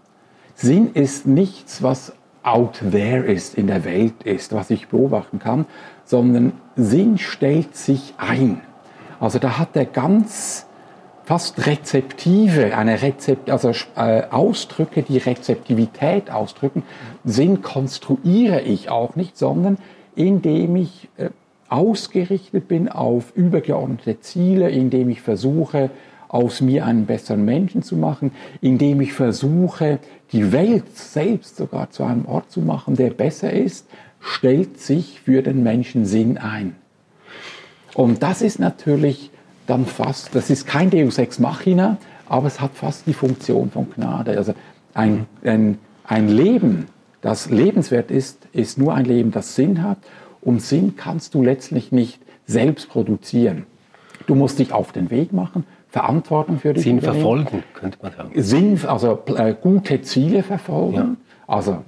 [0.62, 2.12] Sinn ist nichts, was
[2.44, 5.66] out there ist, in der Welt ist, was ich beobachten kann,
[6.04, 8.60] sondern Sinn stellt sich ein.
[9.22, 10.68] Also da hat er ganz
[11.24, 16.84] fast rezeptive, eine Rezept, also äh, Ausdrücke, die Rezeptivität ausdrücken.
[17.24, 19.78] Sinn konstruiere ich auch nicht, sondern
[20.14, 21.30] indem ich äh,
[21.70, 25.90] ausgerichtet bin auf übergeordnete Ziele, indem ich versuche,
[26.30, 28.32] aus mir einen besseren Menschen zu machen,
[28.62, 30.00] indem ich versuche,
[30.32, 33.88] die Welt selbst sogar zu einem Ort zu machen, der besser ist,
[34.20, 36.76] stellt sich für den Menschen Sinn ein.
[37.96, 39.32] Und das ist natürlich
[39.66, 43.90] dann fast, das ist kein Deus Ex Machina, aber es hat fast die Funktion von
[43.92, 44.38] Gnade.
[44.38, 44.54] Also
[44.94, 46.88] ein, ein, ein Leben,
[47.22, 49.98] das lebenswert ist, ist nur ein Leben, das Sinn hat.
[50.42, 53.66] Und Sinn kannst du letztlich nicht selbst produzieren.
[54.28, 58.32] Du musst dich auf den Weg machen, Verantwortung für dich Sinn verfolgen, könnte man sagen.
[58.36, 60.96] Sinn, also äh, gute Ziele verfolgen.
[60.96, 61.16] Ja.
[61.48, 61.84] Also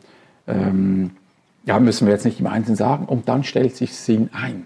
[0.47, 1.11] ähm,
[1.65, 3.05] ja, müssen wir jetzt nicht im Einzelnen sagen.
[3.05, 4.65] Und dann stellt sich Sinn ein.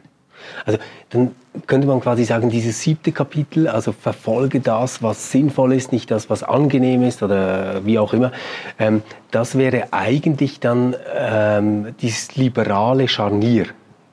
[0.65, 0.79] Also
[1.09, 1.31] dann
[1.67, 6.29] könnte man quasi sagen, dieses siebte Kapitel, also verfolge das, was sinnvoll ist, nicht das,
[6.29, 8.31] was angenehm ist oder wie auch immer,
[8.79, 13.65] ähm, das wäre eigentlich dann ähm, dieses liberale Scharnier,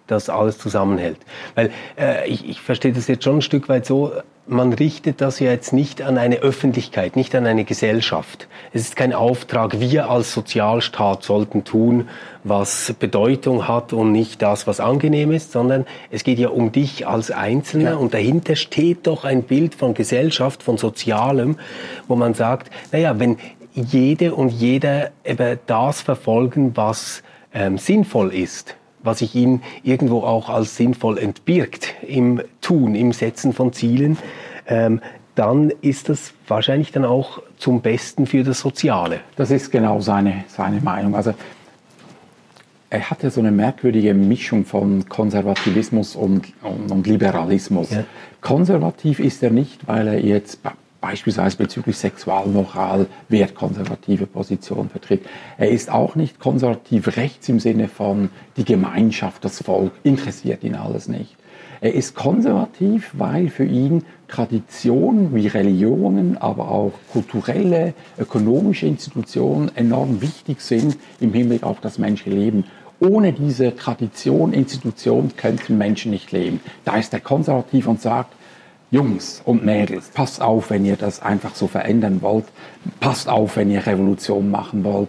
[0.07, 1.18] das alles zusammenhält.
[1.55, 4.12] Weil äh, ich, ich verstehe das jetzt schon ein Stück weit so,
[4.46, 8.48] man richtet das ja jetzt nicht an eine Öffentlichkeit, nicht an eine Gesellschaft.
[8.72, 12.09] Es ist kein Auftrag, wir als Sozialstaat sollten tun,
[12.42, 17.07] was Bedeutung hat und nicht das, was angenehm ist, sondern es geht ja um dich
[17.07, 17.96] als Einzelner ja.
[17.96, 21.57] und dahinter steht doch ein Bild von Gesellschaft, von Sozialem,
[22.09, 23.38] wo man sagt, naja, wenn
[23.74, 27.22] jede und jeder eben das verfolgen, was
[27.55, 33.53] ähm, sinnvoll ist, was sich ihnen irgendwo auch als sinnvoll entbirgt im Tun, im Setzen
[33.53, 34.18] von Zielen,
[34.66, 35.00] ähm,
[35.34, 39.20] dann ist das wahrscheinlich dann auch zum Besten für das Soziale.
[39.36, 41.14] Das ist genau seine, seine Meinung.
[41.14, 41.32] Also
[42.90, 47.90] er hatte so eine merkwürdige Mischung von Konservativismus und, und, und Liberalismus.
[47.90, 48.05] Ja.
[48.42, 50.59] Konservativ ist er nicht, weil er jetzt
[51.03, 55.26] beispielsweise bezüglich Sexualmoral wertkonservative Position vertritt.
[55.59, 60.76] Er ist auch nicht konservativ rechts im Sinne von die Gemeinschaft, das Volk, interessiert ihn
[60.76, 61.36] alles nicht.
[61.82, 70.22] Er ist konservativ, weil für ihn Traditionen wie Religionen, aber auch kulturelle, ökonomische Institutionen enorm
[70.22, 72.64] wichtig sind im Hinblick auf das menschliche Leben.
[73.00, 76.61] Ohne diese Tradition, Institution könnten Menschen nicht leben.
[76.84, 78.32] Da ist er konservativ und sagt,
[78.93, 82.45] Jungs und Mädels, passt auf, wenn ihr das einfach so verändern wollt.
[83.01, 85.09] Passt auf, wenn ihr Revolution machen wollt.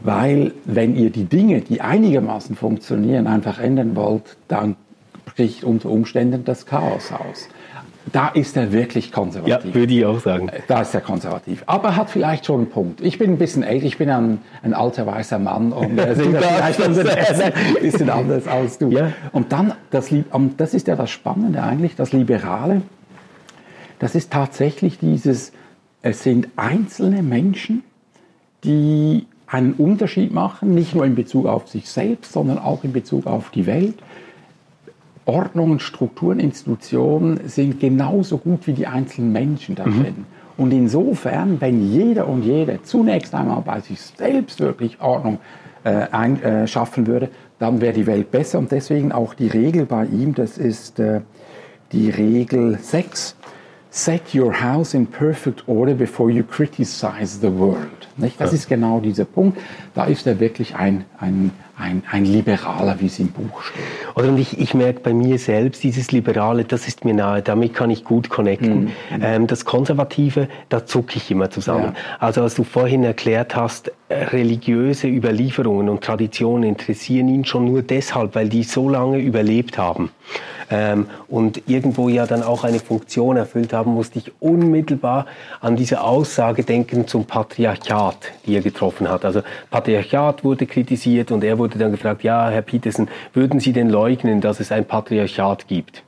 [0.00, 4.76] Weil wenn ihr die Dinge, die einigermaßen funktionieren, einfach ändern wollt, dann
[5.24, 7.48] bricht unter Umständen das Chaos aus.
[8.12, 9.64] Da ist er wirklich konservativ.
[9.64, 10.48] Ja, würde ich auch sagen.
[10.68, 11.64] Da ist er konservativ.
[11.66, 13.00] Aber er hat vielleicht schon einen Punkt.
[13.00, 16.30] Ich bin ein bisschen älter, ich bin ein, ein alter weißer Mann und äh, sehe
[16.30, 16.80] das vielleicht
[17.42, 18.90] ein bisschen anders als du.
[18.90, 19.10] Ja.
[19.32, 20.10] Und dann, das,
[20.56, 22.82] das ist ja das Spannende eigentlich, das Liberale
[23.98, 25.52] das ist tatsächlich dieses,
[26.02, 27.82] es sind einzelne Menschen,
[28.64, 33.26] die einen Unterschied machen, nicht nur in Bezug auf sich selbst, sondern auch in Bezug
[33.26, 33.94] auf die Welt.
[35.24, 40.02] Ordnungen, Strukturen, Institutionen sind genauso gut wie die einzelnen Menschen da mhm.
[40.02, 40.14] drin.
[40.16, 40.24] Mhm.
[40.56, 45.38] Und insofern, wenn jeder und jede zunächst einmal bei sich selbst wirklich Ordnung
[45.84, 47.28] äh, ein, äh, schaffen würde,
[47.58, 48.58] dann wäre die Welt besser.
[48.58, 51.20] Und deswegen auch die Regel bei ihm, das ist äh,
[51.92, 53.36] die Regel 6,
[53.96, 58.06] set your house in perfect order before you criticize the world.
[58.18, 58.38] Nicht?
[58.38, 58.58] Das ja.
[58.58, 59.58] ist genau dieser Punkt.
[59.94, 63.84] Da ist er wirklich ein, ein, ein, ein Liberaler, wie es im Buch steht.
[64.14, 67.74] Oder und ich, ich merke bei mir selbst, dieses Liberale, das ist mir nahe, damit
[67.74, 68.84] kann ich gut connecten.
[68.84, 68.90] Mhm.
[69.20, 71.92] Ähm, das Konservative, da zucke ich immer zusammen.
[71.94, 72.16] Ja.
[72.18, 77.82] Also als du vorhin erklärt hast, äh, religiöse Überlieferungen und Traditionen interessieren ihn schon nur
[77.82, 80.10] deshalb, weil die so lange überlebt haben
[80.70, 85.26] ähm, und irgendwo ja dann auch eine Funktion erfüllt haben, musste ich unmittelbar
[85.60, 89.24] an diese Aussage denken zum Patriarchat, die er getroffen hat.
[89.24, 93.90] Also Patriarchat wurde kritisiert und er wurde dann gefragt, ja, Herr Petersen, würden Sie denn
[93.90, 96.02] leugnen, dass es ein Patriarchat gibt?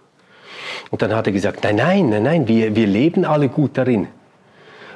[0.91, 4.09] Und dann hat er gesagt, nein, nein, nein, nein, wir, wir leben alle gut darin.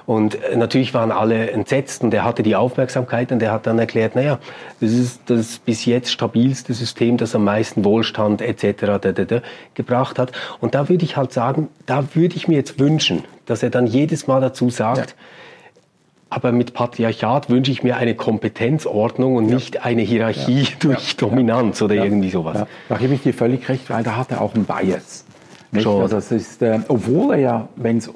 [0.04, 3.78] Und äh, natürlich waren alle entsetzt und er hatte die Aufmerksamkeit und er hat dann
[3.78, 4.38] erklärt, naja,
[4.80, 9.42] das ist das bis jetzt stabilste System, das am meisten Wohlstand etc.
[9.74, 10.32] gebracht hat.
[10.60, 13.86] Und da würde ich halt sagen, da würde ich mir jetzt wünschen, dass er dann
[13.86, 15.16] jedes Mal dazu sagt, ja
[16.32, 19.56] aber mit Patriarchat wünsche ich mir eine Kompetenzordnung und ja.
[19.56, 20.68] nicht eine Hierarchie ja.
[20.78, 22.64] durch Dominanz oder irgendwie sowas.
[22.88, 25.26] Da gebe ich dir völlig recht, weil da hat er auch einen Bias.
[25.74, 28.10] Also es ist, äh, obwohl er ja, wenn's,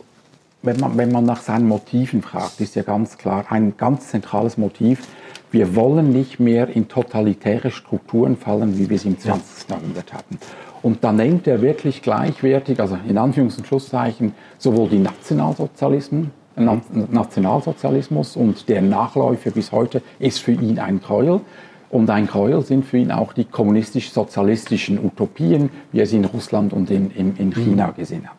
[0.62, 4.56] wenn, man, wenn man nach seinen Motiven fragt, ist ja ganz klar ein ganz zentrales
[4.56, 5.06] Motiv,
[5.52, 9.68] wir wollen nicht mehr in totalitäre Strukturen fallen, wie wir es im 20.
[9.68, 10.38] Jahrhundert hatten.
[10.82, 18.36] Und da nennt er wirklich gleichwertig, also in Anführungs- und Schlusszeichen, sowohl die Nationalsozialismen, Nationalsozialismus
[18.36, 21.40] und der Nachläufer bis heute ist für ihn ein Gräuel.
[21.88, 26.72] Und ein Gräuel sind für ihn auch die kommunistisch-sozialistischen Utopien, wie er sie in Russland
[26.72, 28.36] und in, in, in China gesehen hat.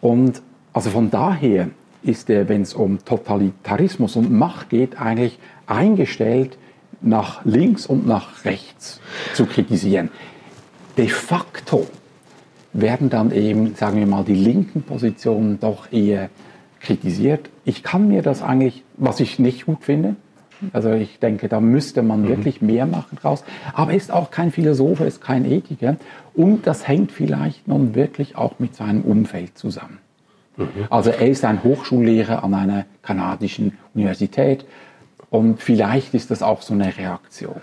[0.00, 0.42] Und
[0.72, 1.70] also von daher
[2.02, 6.58] ist er, wenn es um Totalitarismus und Macht geht, eigentlich eingestellt,
[7.00, 9.00] nach links und nach rechts
[9.34, 10.10] zu kritisieren.
[10.96, 11.86] De facto
[12.72, 16.28] werden dann eben, sagen wir mal, die linken Positionen doch eher
[16.84, 17.50] kritisiert.
[17.64, 20.16] Ich kann mir das eigentlich, was ich nicht gut finde,
[20.72, 22.28] also ich denke, da müsste man mhm.
[22.28, 23.44] wirklich mehr machen draus.
[23.72, 25.96] Aber er ist auch kein Philosoph, er ist kein Ethiker.
[26.34, 29.98] Und das hängt vielleicht nun wirklich auch mit seinem Umfeld zusammen.
[30.56, 30.66] Mhm.
[30.90, 34.64] Also er ist ein Hochschullehrer an einer kanadischen Universität.
[35.34, 37.56] Und vielleicht ist das auch so eine Reaktion.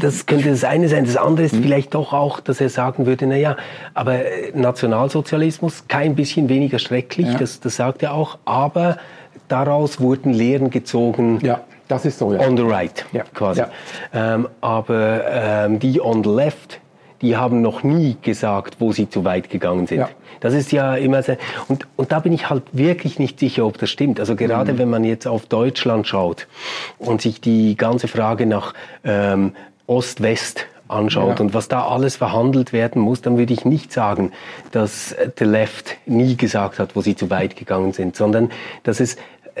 [0.00, 1.04] Das könnte das eine sein.
[1.04, 1.62] Das andere ist hm.
[1.62, 3.58] vielleicht doch auch, dass er sagen würde, na ja,
[3.92, 4.20] aber
[4.54, 7.34] Nationalsozialismus, kein bisschen weniger schrecklich, ja.
[7.36, 8.96] das, das sagt er auch, aber
[9.48, 11.40] daraus wurden Lehren gezogen.
[11.42, 11.60] Ja.
[11.88, 12.40] Das ist so, ja.
[12.40, 13.24] On the right, ja.
[13.34, 13.60] quasi.
[13.60, 13.68] Ja.
[14.14, 16.80] Ähm, aber ähm, die on the left,
[17.24, 20.00] die haben noch nie gesagt, wo sie zu weit gegangen sind.
[20.00, 20.10] Ja.
[20.40, 23.78] Das ist ja immer sehr, und, und da bin ich halt wirklich nicht sicher, ob
[23.78, 24.20] das stimmt.
[24.20, 24.78] Also gerade mhm.
[24.78, 26.46] wenn man jetzt auf Deutschland schaut
[26.98, 29.52] und sich die ganze Frage nach ähm,
[29.86, 31.44] Ost-West anschaut ja.
[31.44, 34.32] und was da alles verhandelt werden muss, dann würde ich nicht sagen,
[34.70, 38.50] dass The Left nie gesagt hat, wo sie zu weit gegangen sind, sondern
[38.82, 39.16] dass es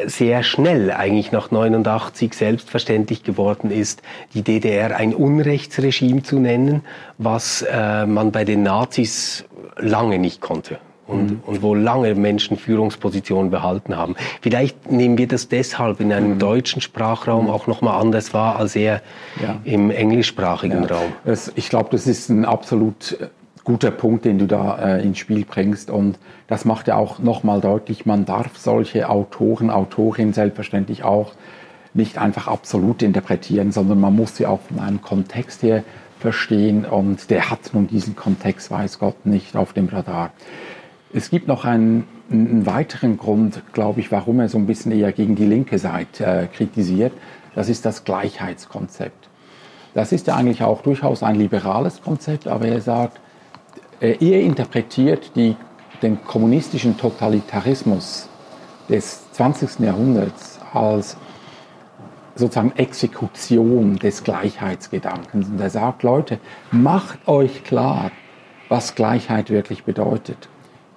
[0.06, 4.02] sehr schnell eigentlich nach 89 selbstverständlich geworden ist,
[4.34, 6.82] die DDR ein Unrechtsregime zu nennen,
[7.18, 9.44] was äh, man bei den Nazis
[9.76, 10.78] lange nicht konnte.
[11.06, 11.40] Und, mhm.
[11.44, 14.16] und wo lange Menschen Führungspositionen behalten haben.
[14.40, 16.38] Vielleicht nehmen wir das deshalb in einem mhm.
[16.38, 17.50] deutschen Sprachraum mhm.
[17.50, 19.02] auch nochmal anders wahr als eher
[19.42, 19.60] ja.
[19.64, 20.88] im englischsprachigen ja.
[20.88, 21.12] Raum.
[21.26, 23.18] Es, ich glaube, das ist ein absolut
[23.64, 25.90] guter Punkt, den du da äh, ins Spiel bringst.
[25.90, 31.32] Und das macht ja auch nochmal deutlich, man darf solche Autoren, Autorinnen selbstverständlich auch
[31.94, 35.84] nicht einfach absolut interpretieren, sondern man muss sie auch von einem Kontext her
[36.18, 36.84] verstehen.
[36.84, 40.32] Und der hat nun diesen Kontext, weiß Gott, nicht auf dem Radar.
[41.12, 45.12] Es gibt noch einen, einen weiteren Grund, glaube ich, warum er so ein bisschen eher
[45.12, 47.12] gegen die linke Seite äh, kritisiert.
[47.54, 49.28] Das ist das Gleichheitskonzept.
[49.94, 53.20] Das ist ja eigentlich auch durchaus ein liberales Konzept, aber er sagt,
[54.00, 55.56] er interpretiert die,
[56.02, 58.28] den kommunistischen Totalitarismus
[58.88, 59.80] des 20.
[59.80, 61.16] Jahrhunderts als
[62.36, 65.48] sozusagen Exekution des Gleichheitsgedankens.
[65.48, 66.38] Und er sagt, Leute,
[66.70, 68.10] macht euch klar,
[68.68, 70.48] was Gleichheit wirklich bedeutet.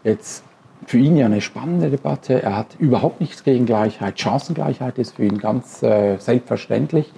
[0.04, 0.44] Jetzt
[0.86, 2.42] für ihn ja eine spannende Debatte.
[2.42, 4.20] Er hat überhaupt nichts gegen Gleichheit.
[4.20, 7.12] Chancengleichheit ist für ihn ganz äh, selbstverständlich.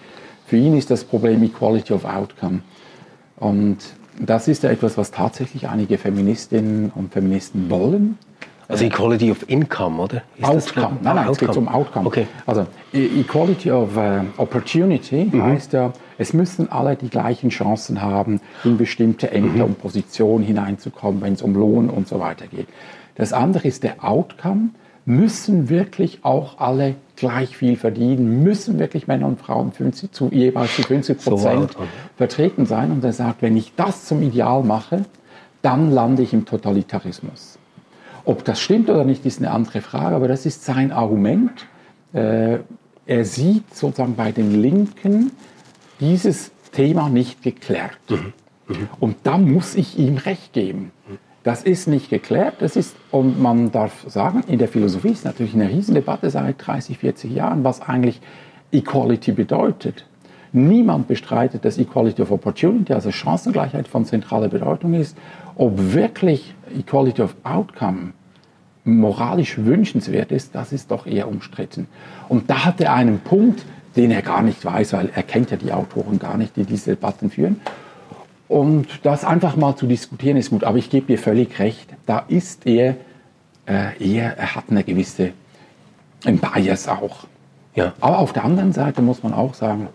[0.46, 2.62] Für ihn ist das Problem Equality of Outcome.
[3.38, 3.78] Und
[4.20, 8.18] das ist ja etwas, was tatsächlich einige Feministinnen und Feministen wollen.
[8.68, 10.22] Also Equality of Income, oder?
[10.38, 10.98] Ist Outcome.
[11.02, 12.06] Nein, nein, es geht um Outcome.
[12.06, 12.28] Okay.
[12.46, 15.42] Also e- Equality of uh, Opportunity mhm.
[15.42, 19.72] heißt ja, es müssen alle die gleichen Chancen haben, in bestimmte Ämter mhm.
[19.72, 22.68] und Positionen hineinzukommen, wenn es um Lohn und so weiter geht.
[23.16, 24.70] Das andere ist der Outcome.
[25.10, 30.76] Müssen wirklich auch alle gleich viel verdienen, müssen wirklich Männer und Frauen 50 zu, jeweils
[30.76, 31.80] zu 50 Prozent so
[32.16, 32.92] vertreten sein.
[32.92, 35.06] Und er sagt, wenn ich das zum Ideal mache,
[35.64, 37.58] dann lande ich im Totalitarismus.
[38.24, 41.66] Ob das stimmt oder nicht, ist eine andere Frage, aber das ist sein Argument.
[42.14, 42.60] Äh,
[43.08, 45.32] er sieht sozusagen bei den Linken
[46.00, 47.98] dieses Thema nicht geklärt.
[48.10, 48.34] Mhm.
[48.68, 48.90] Mhm.
[49.00, 50.92] Und da muss ich ihm recht geben.
[51.44, 52.56] Das ist nicht geklärt.
[52.60, 56.98] Das ist, und man darf sagen, in der Philosophie ist natürlich eine Riesendebatte seit 30,
[56.98, 58.20] 40 Jahren, was eigentlich
[58.72, 60.06] Equality bedeutet.
[60.52, 65.16] Niemand bestreitet, dass Equality of Opportunity, also Chancengleichheit von zentraler Bedeutung ist.
[65.56, 68.14] Ob wirklich Equality of Outcome
[68.84, 71.88] moralisch wünschenswert ist, das ist doch eher umstritten.
[72.28, 73.64] Und da hat er einen Punkt,
[73.96, 76.92] den er gar nicht weiß, weil er kennt ja die Autoren gar nicht, die diese
[76.92, 77.62] Debatten führen.
[78.50, 82.26] Und das einfach mal zu diskutieren ist gut, aber ich gebe dir völlig recht, da
[82.28, 82.96] ist er
[83.68, 85.32] äh, eher, er hat eine gewisse
[86.26, 87.28] ein Bias auch.
[87.76, 87.94] Ja.
[88.02, 89.88] Aber auf der anderen Seite muss man auch sagen,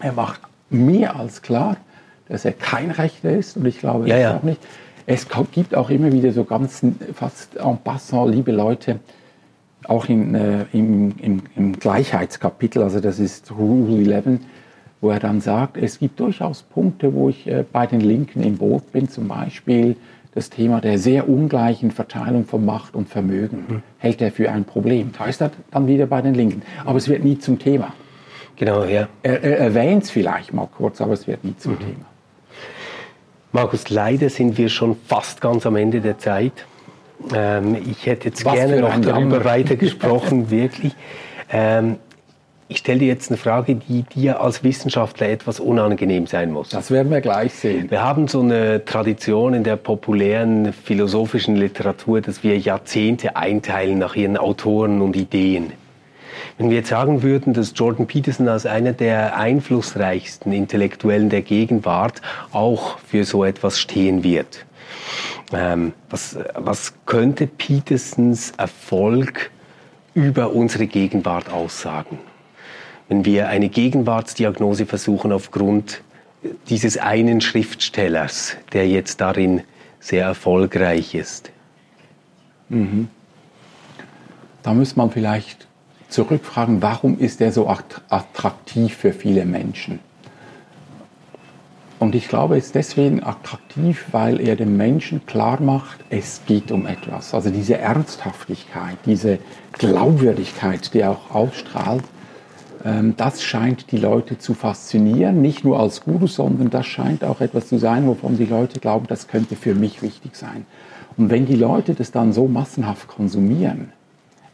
[0.00, 0.40] er macht
[0.70, 1.76] mehr als klar,
[2.28, 4.36] dass er kein Rechter ist und ich glaube ja, ja.
[4.36, 4.60] auch nicht.
[5.06, 6.82] Es gibt auch immer wieder so ganz
[7.14, 9.00] fast en passant, liebe Leute,
[9.86, 14.40] auch in, äh, im, im, im, Gleichheitskapitel, also das ist Rule 11,
[15.00, 18.56] wo er dann sagt, es gibt durchaus Punkte, wo ich äh, bei den Linken im
[18.56, 19.96] Boot bin, zum Beispiel
[20.34, 23.82] das Thema der sehr ungleichen Verteilung von Macht und Vermögen, mhm.
[23.98, 25.12] hält er für ein Problem.
[25.16, 27.92] Da ist er dann wieder bei den Linken, aber es wird nie zum Thema.
[28.56, 29.08] Genau, ja.
[29.22, 31.78] Er, er erwähnt es vielleicht mal kurz, aber es wird nie zum mhm.
[31.78, 32.06] Thema.
[33.52, 36.52] Markus, leider sind wir schon fast ganz am Ende der Zeit.
[37.34, 40.94] Ähm, ich hätte jetzt Was gerne noch darüber weitergesprochen, wirklich.
[41.50, 41.96] Ähm,
[42.68, 46.68] ich stelle dir jetzt eine Frage, die dir als Wissenschaftler etwas unangenehm sein muss.
[46.68, 47.90] Das werden wir gleich sehen.
[47.90, 54.14] Wir haben so eine Tradition in der populären philosophischen Literatur, dass wir Jahrzehnte einteilen nach
[54.16, 55.72] ihren Autoren und Ideen.
[56.58, 62.20] Wenn wir jetzt sagen würden, dass Jordan Peterson als einer der einflussreichsten Intellektuellen der Gegenwart
[62.52, 64.66] auch für so etwas stehen wird,
[65.52, 69.50] ähm, was, was könnte Petersons Erfolg
[70.12, 72.18] über unsere Gegenwart aussagen?
[73.08, 76.02] Wenn wir eine Gegenwartsdiagnose versuchen aufgrund
[76.68, 79.62] dieses einen Schriftstellers, der jetzt darin
[80.00, 81.50] sehr erfolgreich ist.
[82.68, 83.08] Mhm.
[84.62, 85.66] Da muss man vielleicht
[86.08, 90.00] zurückfragen, warum ist er so attraktiv für viele Menschen?
[91.98, 96.70] Und ich glaube, er ist deswegen attraktiv, weil er den Menschen klar macht, es geht
[96.70, 97.34] um etwas.
[97.34, 99.40] Also diese Ernsthaftigkeit, diese
[99.72, 102.04] Glaubwürdigkeit, die er auch ausstrahlt,
[103.16, 107.68] das scheint die Leute zu faszinieren, nicht nur als Guru, sondern das scheint auch etwas
[107.68, 110.64] zu sein, wovon die Leute glauben, das könnte für mich wichtig sein.
[111.16, 113.92] Und wenn die Leute das dann so massenhaft konsumieren,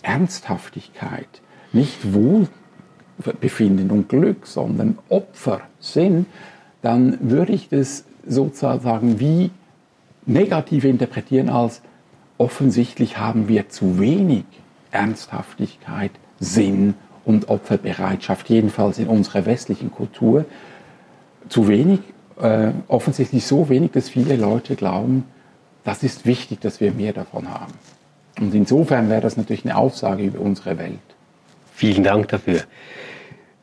[0.03, 1.29] Ernsthaftigkeit,
[1.73, 6.27] nicht Wohlbefinden und Glück, sondern Opfer sind,
[6.83, 9.51] dann würde ich das sozusagen wie
[10.27, 11.83] negativ interpretieren als
[12.39, 14.45] offensichtlich haben wir zu wenig
[14.91, 20.45] Ernsthaftigkeit, Sinn und Opferbereitschaft, jedenfalls in unserer westlichen Kultur.
[21.49, 22.01] Zu wenig,
[22.41, 25.25] äh, offensichtlich so wenig, dass viele Leute glauben,
[25.85, 27.75] das ist wichtig, dass wir mehr davon haben.
[28.41, 30.99] Und insofern wäre das natürlich eine Aussage über unsere Welt.
[31.75, 32.63] Vielen Dank dafür.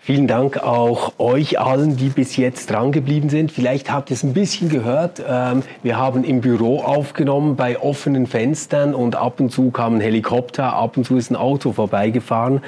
[0.03, 3.51] Vielen Dank auch euch allen, die bis jetzt dran geblieben sind.
[3.51, 5.21] Vielleicht habt ihr es ein bisschen gehört.
[5.29, 10.01] Ähm, wir haben im Büro aufgenommen bei offenen Fenstern und ab und zu kam ein
[10.01, 12.61] Helikopter, ab und zu ist ein Auto vorbeigefahren.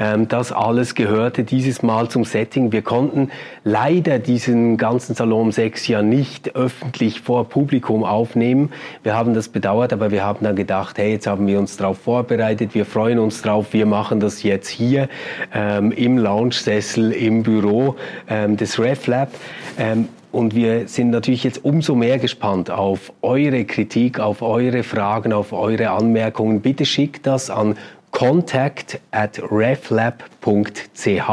[0.00, 2.72] Ähm, das alles gehörte dieses Mal zum Setting.
[2.72, 3.30] Wir konnten
[3.64, 8.72] leider diesen ganzen Salon 6 ja nicht öffentlich vor Publikum aufnehmen.
[9.02, 11.98] Wir haben das bedauert, aber wir haben dann gedacht, hey, jetzt haben wir uns darauf
[11.98, 12.74] vorbereitet.
[12.74, 13.74] Wir freuen uns drauf.
[13.74, 15.10] Wir machen das jetzt hier
[15.52, 17.96] ähm, im Lounge Sessel im Büro
[18.28, 19.32] ähm, des RefLab.
[19.78, 25.32] Ähm, und wir sind natürlich jetzt umso mehr gespannt auf eure Kritik, auf eure Fragen,
[25.32, 26.60] auf eure Anmerkungen.
[26.60, 27.76] Bitte schickt das an
[28.12, 31.30] contact at reflab.ch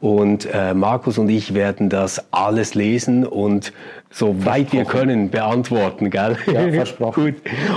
[0.00, 3.72] und äh, Markus und ich werden das alles lesen und
[4.14, 6.36] so weit wir können beantworten, gell?
[6.46, 7.24] Ja, versprochen.
[7.24, 7.34] Gut.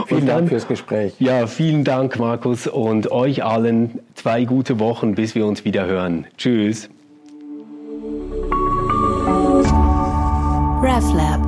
[0.08, 1.14] Vielen dann, Dank fürs Gespräch.
[1.20, 6.28] Ja, vielen Dank, Markus, und euch allen zwei gute Wochen, bis wir uns wieder hören.
[6.38, 6.90] Tschüss.
[10.84, 11.47] RefLab